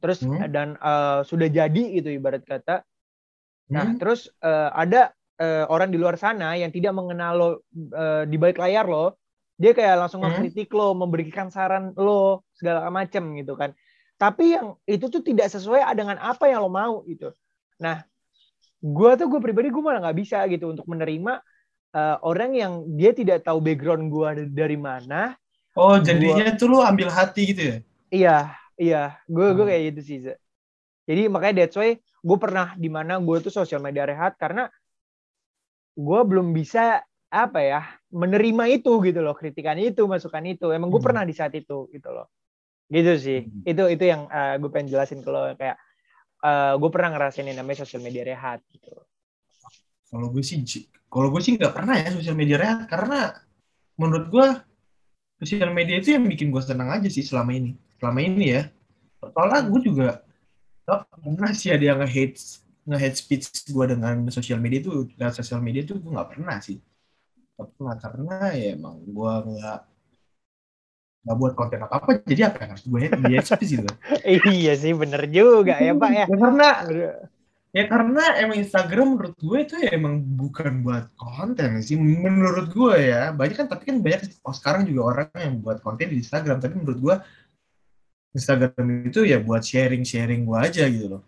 terus 0.00 0.24
hmm. 0.24 0.48
dan 0.48 0.80
uh, 0.80 1.20
sudah 1.26 1.50
jadi 1.52 1.82
gitu 2.00 2.08
ibarat 2.08 2.46
kata 2.46 2.86
Nah, 3.70 3.86
hmm. 3.86 3.98
terus 4.02 4.26
uh, 4.42 4.74
ada 4.74 5.14
uh, 5.38 5.64
orang 5.70 5.94
di 5.94 5.98
luar 5.98 6.18
sana 6.18 6.58
yang 6.58 6.74
tidak 6.74 6.90
mengenal 6.92 7.32
lo 7.38 7.48
uh, 7.94 8.26
di 8.26 8.36
balik 8.36 8.58
layar 8.58 8.90
lo, 8.90 9.16
dia 9.56 9.70
kayak 9.72 10.06
langsung 10.06 10.20
hmm. 10.20 10.42
mengkritik 10.42 10.68
lo, 10.74 10.92
memberikan 10.92 11.48
saran 11.48 11.94
lo 11.94 12.44
segala 12.58 12.90
macam 12.90 13.30
gitu 13.38 13.54
kan. 13.54 13.70
Tapi 14.20 14.58
yang 14.58 14.76
itu 14.84 15.08
tuh 15.08 15.22
tidak 15.24 15.48
sesuai 15.48 15.86
dengan 15.96 16.18
apa 16.20 16.50
yang 16.50 16.66
lo 16.66 16.70
mau 16.70 17.06
gitu. 17.06 17.32
Nah, 17.80 18.04
gue 18.82 19.10
tuh 19.16 19.26
gue 19.30 19.40
pribadi 19.40 19.72
gue 19.72 19.80
malah 19.80 20.02
nggak 20.10 20.18
bisa 20.18 20.44
gitu 20.50 20.74
untuk 20.74 20.84
menerima 20.90 21.40
uh, 21.94 22.16
orang 22.22 22.54
yang 22.54 22.72
dia 22.94 23.10
tidak 23.14 23.46
tahu 23.46 23.58
background 23.62 24.10
gue 24.10 24.50
dari 24.50 24.78
mana. 24.78 25.34
Oh, 25.78 25.96
jadinya 25.98 26.50
gua... 26.50 26.58
tuh 26.58 26.66
lo 26.70 26.78
ambil 26.82 27.08
hati 27.10 27.54
gitu 27.54 27.62
ya? 27.62 27.76
Iya, 28.10 28.36
iya. 28.78 29.02
Gue 29.30 29.50
hmm. 29.50 29.56
gue 29.56 29.66
kayak 29.70 29.82
gitu 29.94 30.00
sih. 30.02 30.18
Jadi 31.06 31.22
makanya 31.30 31.64
that's 31.64 31.78
why 31.78 31.94
gue 31.98 32.38
pernah 32.38 32.74
di 32.76 32.90
mana 32.92 33.16
gue 33.18 33.36
tuh 33.40 33.52
sosial 33.52 33.80
media 33.80 34.04
rehat 34.04 34.36
karena 34.36 34.68
gue 35.96 36.20
belum 36.22 36.52
bisa 36.54 37.02
apa 37.30 37.62
ya 37.62 37.82
menerima 38.10 38.82
itu 38.82 38.90
gitu 39.06 39.22
loh 39.22 39.38
kritikan 39.38 39.78
itu 39.78 40.02
masukan 40.10 40.42
itu 40.50 40.74
emang 40.74 40.90
gue 40.90 40.98
hmm. 40.98 41.06
pernah 41.06 41.22
di 41.22 41.30
saat 41.30 41.54
itu 41.54 41.86
gitu 41.94 42.10
loh 42.10 42.26
gitu 42.90 43.14
sih 43.14 43.46
hmm. 43.46 43.70
itu 43.70 43.82
itu 43.86 44.04
yang 44.10 44.26
uh, 44.26 44.54
eh, 44.54 44.54
gue 44.58 44.70
pengen 44.70 44.90
jelasin 44.90 45.22
ke 45.22 45.30
lo 45.30 45.54
kayak 45.54 45.78
uh, 46.42 46.74
gue 46.74 46.90
pernah 46.90 47.14
ngerasain 47.14 47.46
yang 47.46 47.62
namanya 47.62 47.86
sosial 47.86 48.02
media 48.02 48.26
rehat 48.26 48.58
gitu 48.66 48.90
kalau 50.10 50.26
gue 50.34 50.42
sih 50.42 50.58
kalau 51.10 51.30
gue 51.30 51.40
sih 51.42 51.54
nggak 51.54 51.74
pernah 51.74 51.94
ya 51.98 52.10
sosial 52.14 52.34
media 52.38 52.58
rehat 52.58 52.86
karena 52.90 53.34
menurut 53.98 54.26
gue 54.30 54.46
sosial 55.40 55.72
media 55.72 55.96
itu 55.98 56.12
yang 56.12 56.28
bikin 56.28 56.52
gue 56.52 56.60
senang 56.60 56.92
aja 56.92 57.08
sih 57.08 57.24
selama 57.24 57.56
ini. 57.56 57.72
Selama 57.96 58.20
ini 58.20 58.46
ya. 58.60 58.62
Soalnya 59.20 59.60
gue 59.66 59.80
juga 59.80 60.08
oh, 60.88 61.02
pernah 61.16 61.50
sih 61.56 61.72
ada 61.72 61.84
yang 61.84 61.98
nge-hate 62.04 62.36
nge-hate 62.84 63.16
speech 63.16 63.46
gue 63.72 63.84
dengan 63.88 64.28
sosial 64.28 64.60
media 64.60 64.84
itu 64.84 65.08
dengan 65.16 65.32
sosial 65.32 65.60
media 65.64 65.82
itu 65.86 65.96
gue 65.96 66.10
nggak 66.12 66.30
pernah 66.36 66.56
sih. 66.60 66.78
Gak 67.56 67.68
pernah 67.76 67.94
karena 67.96 68.36
ya 68.52 68.68
emang 68.76 69.00
gue 69.04 69.32
nggak 69.56 69.80
nggak 71.20 71.36
buat 71.36 71.52
konten 71.52 71.84
apa 71.84 72.00
apa 72.00 72.10
jadi 72.24 72.48
apa 72.48 72.64
yang 72.64 72.70
harus 72.72 72.84
gue 72.88 73.00
hate 73.00 73.46
speech 73.48 73.72
gitu. 73.80 73.90
Iya 74.56 74.72
sih 74.76 74.92
bener 74.96 75.22
juga 75.28 75.76
ya 75.76 75.92
pak 75.96 76.10
ya, 76.12 76.24
ya 76.24 76.36
karena 76.36 76.68
ya 77.70 77.86
karena 77.86 78.34
emang 78.42 78.58
Instagram 78.58 79.06
menurut 79.14 79.34
gue 79.38 79.58
itu 79.62 79.74
ya 79.78 79.94
emang 79.94 80.18
bukan 80.22 80.82
buat 80.82 81.06
konten 81.14 81.78
sih 81.86 81.94
menurut 81.98 82.74
gue 82.74 82.94
ya 82.98 83.30
banyak 83.30 83.56
kan 83.62 83.66
tapi 83.70 83.94
kan 83.94 84.02
banyak 84.02 84.26
oh, 84.42 84.54
sekarang 84.54 84.82
juga 84.90 85.00
orang 85.14 85.28
yang 85.38 85.54
buat 85.62 85.78
konten 85.78 86.10
di 86.10 86.18
Instagram 86.18 86.58
tapi 86.58 86.74
menurut 86.82 86.98
gue 86.98 87.14
Instagram 88.30 89.10
itu 89.10 89.26
ya 89.26 89.42
buat 89.42 89.62
sharing-sharing 89.62 90.46
gue 90.46 90.58
aja 90.58 90.86
gitu 90.86 91.18
loh. 91.18 91.22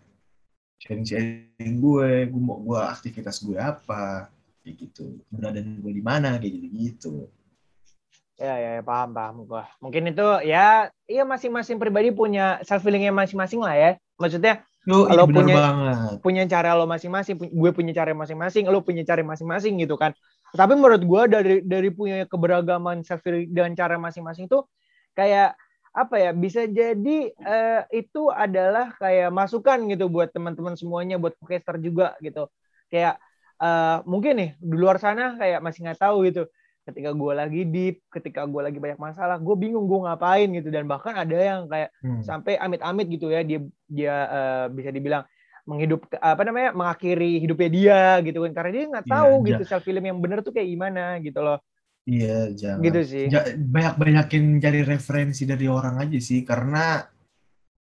Sharing-sharing 0.79 1.73
gue, 1.79 2.09
gue 2.31 2.41
mau 2.41 2.59
gue 2.63 2.79
aktivitas 2.79 3.43
gue 3.43 3.59
apa, 3.59 4.31
kayak 4.63 4.75
gitu. 4.79 5.19
Keberadaan 5.27 5.83
gue 5.83 5.91
di 5.91 6.03
mana, 6.03 6.39
kayak 6.39 6.53
gitu-gitu. 6.59 7.27
Ya, 8.39 8.55
ya, 8.57 8.69
ya 8.79 8.83
paham, 8.83 9.13
paham 9.13 9.35
gua. 9.45 9.69
Mungkin 9.77 10.09
itu 10.09 10.27
ya, 10.47 10.89
iya 11.05 11.23
masing-masing 11.23 11.77
pribadi 11.77 12.09
punya 12.09 12.57
self 12.65 12.81
feelingnya 12.81 13.13
masing-masing 13.13 13.61
lah 13.61 13.75
ya. 13.77 13.91
Maksudnya 14.17 14.65
Lu 14.83 15.07
Kalau 15.07 15.23
bener 15.25 15.47
punya- 15.47 15.55
banget. 15.55 16.15
punya 16.19 16.43
cara 16.43 16.75
lo 16.75 16.83
masing-masing, 16.83 17.35
gue 17.39 17.71
punya 17.71 17.95
cara 17.95 18.11
masing-masing, 18.11 18.67
lo 18.67 18.83
punya 18.83 19.07
cara 19.07 19.23
masing-masing 19.23 19.79
gitu 19.79 19.95
kan. 19.95 20.11
Tapi 20.51 20.75
menurut 20.75 20.99
gue 21.01 21.21
dari 21.31 21.55
dari 21.63 21.89
punya 21.89 22.27
keberagaman 22.27 23.01
self 23.01 23.23
feeling 23.23 23.47
dan 23.55 23.73
cara 23.73 23.95
masing-masing 23.95 24.51
tuh 24.51 24.67
kayak 25.15 25.55
apa 25.93 26.15
ya 26.17 26.31
bisa 26.33 26.65
jadi 26.65 27.17
eh, 27.31 27.81
itu 27.93 28.27
adalah 28.27 28.91
kayak 28.97 29.29
masukan 29.29 29.77
gitu 29.87 30.09
buat 30.09 30.33
teman-teman 30.33 30.73
semuanya 30.73 31.21
buat 31.21 31.37
podcaster 31.37 31.77
juga 31.77 32.17
gitu 32.17 32.49
kayak 32.89 33.21
eh, 33.61 33.97
mungkin 34.03 34.33
nih 34.35 34.49
di 34.57 34.73
luar 34.73 34.97
sana 34.97 35.37
kayak 35.37 35.61
masih 35.61 35.85
nggak 35.85 36.01
tahu 36.01 36.25
gitu 36.27 36.43
ketika 36.83 37.15
gue 37.15 37.31
lagi 37.31 37.61
deep 37.63 38.03
ketika 38.07 38.43
gue 38.43 38.61
lagi 38.61 38.79
banyak 38.79 38.99
masalah 38.99 39.39
gue 39.39 39.55
bingung 39.55 39.87
gue 39.87 39.99
ngapain 40.03 40.47
gitu. 40.51 40.67
Dan 40.67 40.85
bahkan 40.85 41.15
ada 41.15 41.33
yang 41.35 41.65
kayak 41.67 41.89
Hmm. 42.03 42.19
sampai 42.21 42.59
amit-amit 42.59 43.07
gitu 43.07 43.31
ya 43.31 43.41
dia 43.41 43.59
dia 43.87 44.15
eh, 44.27 44.65
bisa 44.71 44.91
dibilang 44.91 45.23
menghidup 45.63 46.11
apa 46.19 46.43
namanya 46.43 46.75
mengakhiri 46.75 47.39
hidupnya 47.39 47.69
dia 47.71 47.99
gitu 48.21 48.43
kan. 48.43 48.51
Karena 48.51 48.71
dia 48.71 48.83
nggak 48.91 49.05
Iya, 49.07 49.13
tahu 49.15 49.31
ja- 49.31 49.45
gitu 49.47 49.63
self 49.63 49.83
film 49.83 50.03
yang 50.03 50.19
bener 50.19 50.43
tuh 50.43 50.51
kayak 50.51 50.67
gimana 50.67 51.03
gitu 51.19 51.39
loh. 51.39 51.59
Iya, 52.03 52.51
jangan. 52.51 52.83
gitu 52.83 53.01
sih. 53.07 53.25
Ja- 53.31 53.47
banyak-banyakin 53.55 54.59
cari 54.59 54.83
referensi 54.83 55.47
dari 55.47 55.71
orang 55.71 56.03
aja 56.03 56.19
sih. 56.19 56.43
Karena 56.43 56.99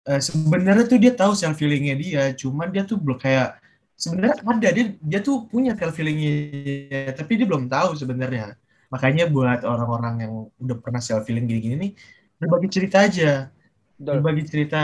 eh, 0.05 0.21
sebenarnya 0.21 0.85
tuh 0.85 1.01
dia 1.01 1.17
tahu 1.17 1.33
self 1.33 1.57
feelingnya 1.57 1.97
dia 1.97 2.23
cuman 2.37 2.69
dia 2.69 2.85
tuh 2.85 3.01
belum 3.01 3.17
kayak 3.17 3.57
sebenarnya 3.97 4.37
ada 4.37 4.69
dia 4.69 4.87
dia 5.01 5.21
tuh 5.25 5.49
punya 5.49 5.73
self 5.81 5.97
feelingnya 5.97 7.09
tapi 7.17 7.41
dia 7.41 7.47
belum 7.49 7.73
tahu 7.73 7.97
sebenarnya 7.97 8.53
makanya 8.93 9.25
buat 9.29 9.63
orang-orang 9.65 10.15
yang 10.21 10.33
udah 10.61 10.77
pernah 10.81 11.01
self 11.01 11.25
feeling 11.29 11.47
gini-gini 11.49 11.77
nih 11.77 11.93
berbagi 12.41 12.69
cerita 12.73 13.05
aja. 13.05 13.49
Betul. 13.95 14.21
berbagi 14.21 14.43
cerita 14.51 14.83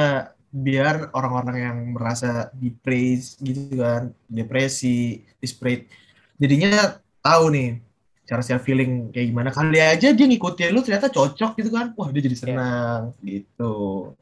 biar 0.50 1.10
orang-orang 1.14 1.56
yang 1.58 1.78
merasa 1.94 2.50
depressed 2.54 3.38
gitu 3.42 3.78
kan 3.78 4.10
depresi 4.26 5.22
desperate 5.38 5.86
jadinya 6.38 6.98
tahu 7.22 7.54
nih 7.54 7.68
cara 8.26 8.42
self 8.46 8.62
feeling 8.62 9.10
kayak 9.10 9.34
gimana. 9.34 9.50
Kali 9.50 9.82
aja 9.82 10.14
dia 10.14 10.26
ngikutin 10.30 10.70
lu 10.70 10.86
ternyata 10.86 11.10
cocok 11.10 11.58
gitu 11.58 11.70
kan. 11.74 11.90
Wah 11.98 12.08
dia 12.14 12.22
jadi 12.22 12.38
senang 12.38 13.10
gitu. 13.26 13.74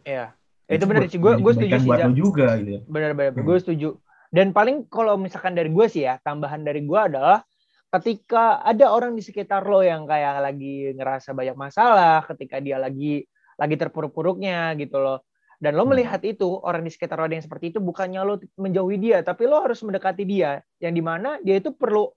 Iya. 0.03 0.33
itu 0.69 0.85
bener 0.85 1.09
sih. 1.09 1.21
Gue 1.21 1.37
gue 1.37 1.53
setuju 1.53 1.77
sih 1.81 1.89
buat 1.89 2.01
lu 2.09 2.15
juga 2.17 2.57
gitu 2.61 2.81
benar-benar 2.89 3.37
Hmm. 3.37 3.45
gue 3.45 3.57
setuju. 3.61 3.89
Dan 4.29 4.53
paling 4.53 4.89
kalau 4.89 5.17
misalkan 5.17 5.57
dari 5.57 5.69
gue 5.73 5.87
sih 5.89 6.05
ya 6.05 6.21
tambahan 6.21 6.65
dari 6.65 6.85
gue 6.85 7.01
adalah 7.01 7.45
ketika 7.89 8.61
ada 8.61 8.93
orang 8.93 9.17
di 9.17 9.25
sekitar 9.25 9.65
lo 9.65 9.81
yang 9.81 10.05
kayak 10.05 10.45
lagi 10.45 10.93
ngerasa 10.93 11.33
banyak 11.33 11.57
masalah 11.57 12.21
ketika 12.29 12.61
dia 12.61 12.77
lagi 12.77 13.25
lagi 13.57 13.75
terpuruk-puruknya 13.81 14.77
gitu 14.77 15.01
loh. 15.01 15.25
Dan 15.59 15.75
lo 15.75 15.83
Hmm. 15.83 15.97
melihat 15.97 16.23
itu 16.23 16.47
orang 16.63 16.87
di 16.87 16.93
sekitar 16.93 17.19
lo 17.19 17.27
ada 17.27 17.35
yang 17.35 17.43
seperti 17.43 17.75
itu 17.75 17.83
bukannya 17.83 18.21
lo 18.23 18.39
menjauhi 18.61 18.97
dia 19.01 19.19
tapi 19.25 19.49
lo 19.49 19.65
harus 19.65 19.81
mendekati 19.83 20.23
dia. 20.29 20.63
Yang 20.79 20.93
di 20.95 21.03
mana 21.03 21.31
dia 21.43 21.57
itu 21.59 21.73
perlu 21.75 22.13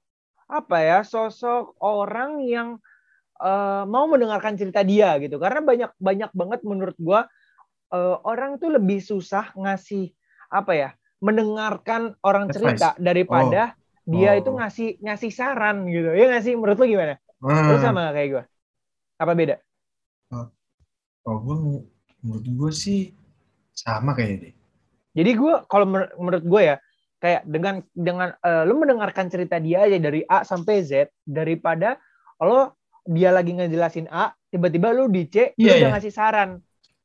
apa 0.52 0.78
ya 0.84 1.00
sosok 1.08 1.80
orang 1.82 2.44
yang 2.44 2.78
eh, 3.42 3.84
mau 3.88 4.06
mendengarkan 4.12 4.60
cerita 4.60 4.84
dia 4.84 5.16
gitu. 5.24 5.40
Karena 5.40 5.64
banyak 5.64 5.92
banyak 5.98 6.32
banget 6.36 6.60
menurut 6.68 6.98
gue 7.00 7.20
eh, 7.96 8.18
orang 8.28 8.60
tuh 8.60 8.76
lebih 8.76 9.00
susah 9.00 9.56
ngasih 9.56 10.12
apa 10.52 10.74
ya 10.76 10.90
mendengarkan 11.24 12.18
orang 12.26 12.50
cerita 12.52 12.98
daripada 13.00 13.74
dia 14.08 14.30
Oh. 14.34 14.40
itu 14.40 14.50
ngasih 14.52 14.88
ngasih 15.04 15.32
saran 15.34 15.86
gitu 15.90 16.10
ya 16.18 16.24
nggak 16.30 16.44
sih 16.46 16.54
menurut 16.58 16.78
lo 16.82 16.86
gimana? 16.90 17.14
Lo 17.42 17.50
Ah, 17.52 17.82
sama 17.82 18.02
kayak 18.16 18.28
gue? 18.34 18.44
Apa 19.22 19.34
beda? 19.38 19.56
kalau 21.22 21.40
gue 21.46 21.56
menurut 22.22 22.46
gue 22.46 22.72
sih 22.74 23.00
sama 23.74 24.14
kayaknya 24.18 24.38
deh 24.50 24.54
Jadi 25.12 25.32
gue 25.36 25.54
kalau 25.68 25.86
mer- 25.90 26.14
menurut 26.16 26.44
gue 26.46 26.62
ya 26.64 26.78
kayak 27.22 27.42
dengan 27.46 27.76
dengan 27.94 28.30
eh, 28.42 28.64
lo 28.66 28.74
mendengarkan 28.80 29.28
cerita 29.30 29.60
dia 29.62 29.86
aja 29.86 29.98
dari 30.02 30.24
A 30.26 30.42
sampai 30.48 30.82
Z 30.82 31.12
daripada 31.28 32.00
lo 32.42 32.80
dia 33.06 33.30
lagi 33.30 33.54
ngejelasin 33.54 34.08
A 34.10 34.32
tiba-tiba 34.50 34.94
lo 34.96 35.06
di 35.12 35.28
C 35.30 35.54
lo 35.62 35.74
Iya, 35.74 35.74
udah 35.78 35.90
iya. 35.90 35.94
ngasih 35.98 36.14
saran 36.14 36.50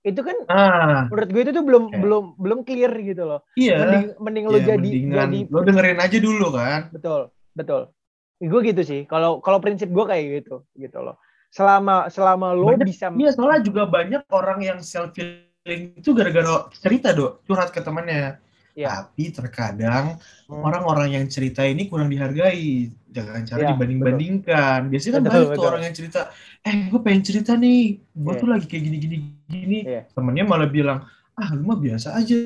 itu 0.06 0.20
kan 0.22 0.36
ah. 0.46 1.10
menurut 1.10 1.28
gue 1.34 1.42
itu 1.42 1.52
tuh 1.52 1.64
belum 1.66 1.84
Oke. 1.90 1.98
belum 1.98 2.24
belum 2.38 2.58
clear 2.62 2.92
gitu 3.02 3.26
loh. 3.26 3.40
Iya. 3.58 3.76
Mending 3.82 4.06
mending 4.22 4.44
lo 4.46 4.56
Ya, 4.62 4.64
jadi 4.78 4.90
jadi 5.02 5.38
lo 5.50 5.60
dengerin 5.66 5.98
aja 5.98 6.18
dulu 6.22 6.46
kan. 6.54 6.80
Betul 6.94 7.20
betul. 7.58 7.90
Gue 8.38 8.60
gitu 8.62 8.86
sih. 8.86 9.02
Kalau 9.10 9.42
kalau 9.42 9.58
prinsip 9.58 9.90
gue 9.90 10.04
kayak 10.06 10.46
gitu 10.46 10.62
gitu 10.78 10.98
loh. 11.02 11.18
Selama 11.50 12.06
selama 12.06 12.54
lo 12.54 12.78
Banyak- 12.78 12.86
bisa 12.86 13.10
Iya, 13.10 13.34
soalnya 13.34 13.62
juga 13.66 13.82
banyak 13.90 14.22
orang 14.30 14.58
yang 14.62 14.78
self 14.78 15.10
feeling 15.18 15.98
itu 15.98 16.14
gara-gara 16.14 16.70
cerita, 16.78 17.10
Dok. 17.10 17.42
Curhat 17.50 17.74
ke 17.74 17.82
temannya. 17.82 18.38
Iya. 18.76 19.08
Tapi 19.08 19.32
terkadang 19.32 20.20
Hmm. 20.46 20.60
orang-orang 20.60 21.16
yang 21.16 21.24
cerita 21.26 21.64
ini 21.64 21.88
kurang 21.88 22.12
dihargai. 22.12 22.92
Jangan 23.08 23.40
cara 23.48 23.60
Iya, 23.64 23.68
dibanding-bandingkan. 23.72 24.80
Biasanya 24.92 25.12
kan 25.16 25.22
Betul, 25.24 25.32
banyak 25.40 25.56
tuh 25.56 25.64
orang 25.64 25.82
yang 25.88 25.94
cerita, 25.96 26.20
eh 26.60 26.76
gue 26.92 27.00
pengen 27.00 27.22
cerita 27.24 27.52
nih, 27.56 27.82
gue 28.12 28.32
Iya. 28.36 28.40
tuh 28.44 28.48
lagi 28.52 28.66
kayak 28.68 28.82
gini-gini 28.84 29.16
gini. 29.48 29.78
Iya. 29.88 30.00
Temennya 30.12 30.44
malah 30.44 30.68
bilang, 30.68 30.98
ah 31.32 31.48
lu 31.56 31.64
mah 31.64 31.80
biasa 31.80 32.12
aja, 32.12 32.36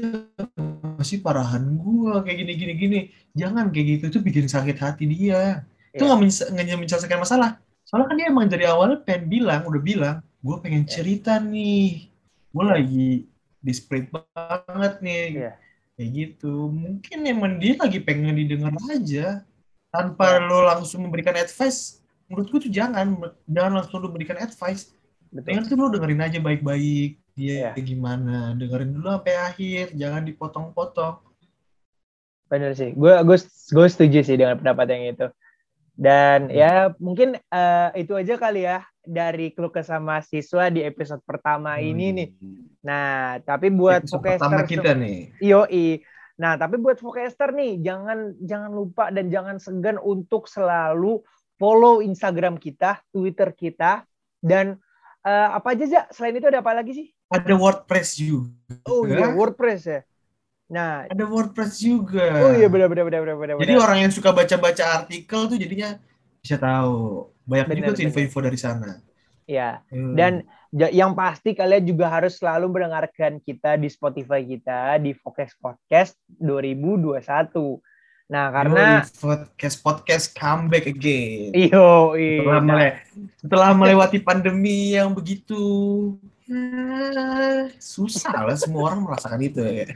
masih 0.95 1.19
parahan 1.19 1.67
gue 1.67 2.13
kayak 2.23 2.39
gini-gini 2.47 2.73
gini. 2.79 2.99
Jangan 3.35 3.75
kayak 3.75 3.87
gitu, 3.99 4.05
itu 4.15 4.19
bikin 4.23 4.47
sakit 4.47 4.79
hati 4.79 5.11
dia. 5.11 5.67
Itu 5.91 6.07
Iya. 6.07 6.15
nggak 6.15 6.55
nggak 6.55 6.79
menyelesaikan 6.79 7.19
masalah. 7.19 7.59
Soalnya 7.83 8.07
kan 8.07 8.17
dia 8.23 8.27
emang 8.31 8.47
dari 8.47 8.71
awalnya 8.71 9.03
pengen 9.03 9.27
bilang, 9.27 9.67
udah 9.67 9.83
bilang, 9.83 10.17
gue 10.39 10.57
pengen 10.63 10.87
Iya. 10.87 10.91
cerita 10.95 11.43
nih, 11.43 12.07
gue 12.55 12.65
lagi 12.65 13.09
desperate 13.59 14.07
banget 14.15 14.95
nih, 15.03 15.25
Iya. 15.35 15.53
Kayak 16.01 16.13
gitu. 16.17 16.73
Mungkin 16.73 17.29
emang 17.29 17.61
dia 17.61 17.77
lagi 17.77 18.01
pengen 18.01 18.41
didengar 18.41 18.73
aja, 18.89 19.45
tanpa 19.93 20.41
Iya. 20.41 20.49
lo 20.49 20.59
langsung 20.65 21.05
memberikan 21.05 21.37
advice. 21.37 22.01
Menurutku 22.25 22.57
tuh 22.57 22.73
jangan, 22.73 23.21
jangan 23.45 23.73
langsung 23.77 24.01
lo 24.01 24.09
berikan 24.09 24.41
advice. 24.41 24.97
betul 25.29 25.45
Dengan 25.45 25.63
tuh 25.69 25.77
lo 25.77 25.93
dengerin 25.93 26.25
aja 26.25 26.39
baik-baik, 26.41 27.21
dia 27.37 27.77
Iya. 27.77 27.85
gimana, 27.85 28.57
dengerin 28.57 28.97
dulu 28.97 29.13
sampai 29.13 29.35
akhir, 29.37 29.85
jangan 29.93 30.25
dipotong-potong. 30.25 31.21
bener 32.51 32.75
sih 32.75 32.91
gue 32.99 33.15
gue 33.23 33.39
gue 33.47 33.87
setuju 33.87 34.27
sih 34.27 34.35
dengan 34.35 34.59
pendapat 34.59 34.91
yang 34.91 35.15
itu 35.15 35.27
dan 36.01 36.49
Hmm. 36.49 36.57
ya 36.57 36.73
mungkin 36.97 37.37
eh, 37.37 37.89
itu 38.01 38.17
aja 38.17 38.41
kali 38.41 38.65
ya 38.65 38.81
dari 39.05 39.53
keluh 39.53 39.69
kesah 39.69 40.01
mahasiswa 40.01 40.73
di 40.73 40.81
episode 40.81 41.21
pertama 41.29 41.77
ini 41.77 42.09
nih 42.17 42.29
nah 42.81 43.37
tapi 43.45 43.69
buat 43.69 44.09
Episode 44.09 44.25
pertama 44.41 44.65
kita 44.65 44.97
nih. 44.97 45.37
Yoi. 45.45 46.01
Nah, 46.41 46.57
tapi 46.57 46.81
buat 46.81 46.97
podcaster 46.97 47.53
nih, 47.53 47.85
jangan 47.85 48.33
jangan 48.41 48.73
lupa 48.73 49.13
dan 49.13 49.29
jangan 49.29 49.61
segan 49.61 50.01
untuk 50.01 50.49
selalu 50.49 51.21
follow 51.61 52.01
Instagram 52.01 52.57
kita, 52.57 53.05
Twitter 53.13 53.53
kita, 53.53 54.09
dan 54.41 54.81
eh, 55.21 55.49
apa 55.53 55.77
aja 55.77 55.85
Zak? 55.85 56.17
Selain 56.17 56.33
itu 56.33 56.49
ada 56.49 56.65
apa 56.65 56.73
lagi 56.73 56.97
sih? 56.97 57.07
Ada 57.29 57.53
WordPress 57.53 58.17
juga. 58.17 58.57
Oh 58.89 59.05
iya? 59.05 59.29
WordPress 59.37 59.81
ya. 59.85 60.01
Nah, 60.71 61.03
Ada 61.11 61.27
WordPress 61.27 61.83
juga. 61.83 62.31
oh 62.47 62.55
iya 62.55 62.71
benar 62.71 62.87
benar 62.87 63.05
benar 63.11 63.23
benar 63.27 63.37
benar. 63.37 63.57
Jadi 63.59 63.75
orang 63.75 63.99
yang 64.07 64.13
suka 64.15 64.31
baca-baca 64.31 64.85
artikel 65.03 65.41
tuh 65.51 65.59
jadinya 65.59 65.99
bisa 66.39 66.55
tahu. 66.57 67.27
Banyak 67.43 67.67
Benar, 67.67 67.91
juga 67.91 68.07
info-info 68.07 68.39
dari 68.41 68.55
sana. 68.55 69.03
ya. 69.43 69.83
Hmm. 69.91 70.15
Dan 70.15 70.47
yang 70.95 71.19
pasti 71.19 71.51
kalian 71.51 71.83
juga 71.83 72.07
harus 72.07 72.39
selalu 72.39 72.71
mendengarkan 72.71 73.43
kita 73.43 73.75
di 73.75 73.91
Spotify 73.91 74.47
kita 74.47 75.03
di 75.03 75.11
Focus 75.11 75.51
Podcast 75.59 76.15
2021. 76.39 77.83
Nah, 78.31 78.47
karena 78.55 79.03
Yoi, 79.03 79.11
podcast 79.19 79.77
podcast 79.83 80.27
comeback 80.31 80.87
again. 80.87 81.51
iyo, 81.51 82.15
iyo. 82.15 82.47
Setelah, 82.47 82.63
mele- 82.63 82.97
setelah 83.43 83.71
melewati 83.75 84.19
pandemi 84.23 84.95
yang 84.95 85.11
begitu 85.11 85.59
susah 87.79 88.51
lah 88.51 88.59
semua 88.59 88.91
orang 88.91 89.07
merasakan 89.07 89.41
itu 89.41 89.63
ya. 89.63 89.87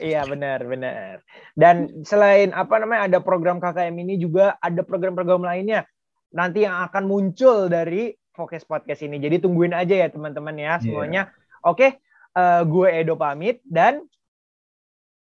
Iya 0.00 0.20
benar 0.24 0.64
benar. 0.64 1.20
Dan 1.52 2.02
selain 2.02 2.56
apa 2.56 2.80
namanya 2.80 3.12
ada 3.12 3.18
program 3.20 3.60
KKM 3.60 3.92
ini 3.92 4.16
juga 4.16 4.56
ada 4.58 4.80
program-program 4.80 5.44
lainnya 5.44 5.84
nanti 6.32 6.64
yang 6.64 6.80
akan 6.88 7.04
muncul 7.04 7.68
dari 7.68 8.16
Focus 8.32 8.64
Podcast 8.64 9.04
ini. 9.04 9.20
Jadi 9.20 9.44
tungguin 9.44 9.76
aja 9.76 10.06
ya 10.06 10.08
teman-teman 10.08 10.56
ya 10.56 10.80
semuanya. 10.80 11.28
Oke, 11.60 12.00
eh, 12.32 12.62
gue 12.64 12.88
Edo 12.88 13.18
pamit 13.18 13.60
dan 13.68 14.00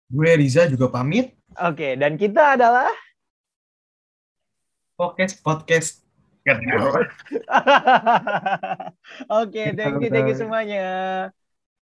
Gue 0.06 0.38
Riza 0.38 0.70
juga 0.70 0.86
pamit. 0.86 1.34
oke 1.56 1.98
dan 1.98 2.14
kita 2.14 2.54
adalah 2.54 2.92
Podcast 4.96 5.42
podcast. 5.42 6.05
oke 9.30 9.62
thank 9.74 9.98
you 10.02 10.10
thank 10.10 10.26
you 10.30 10.36
semuanya. 10.38 11.34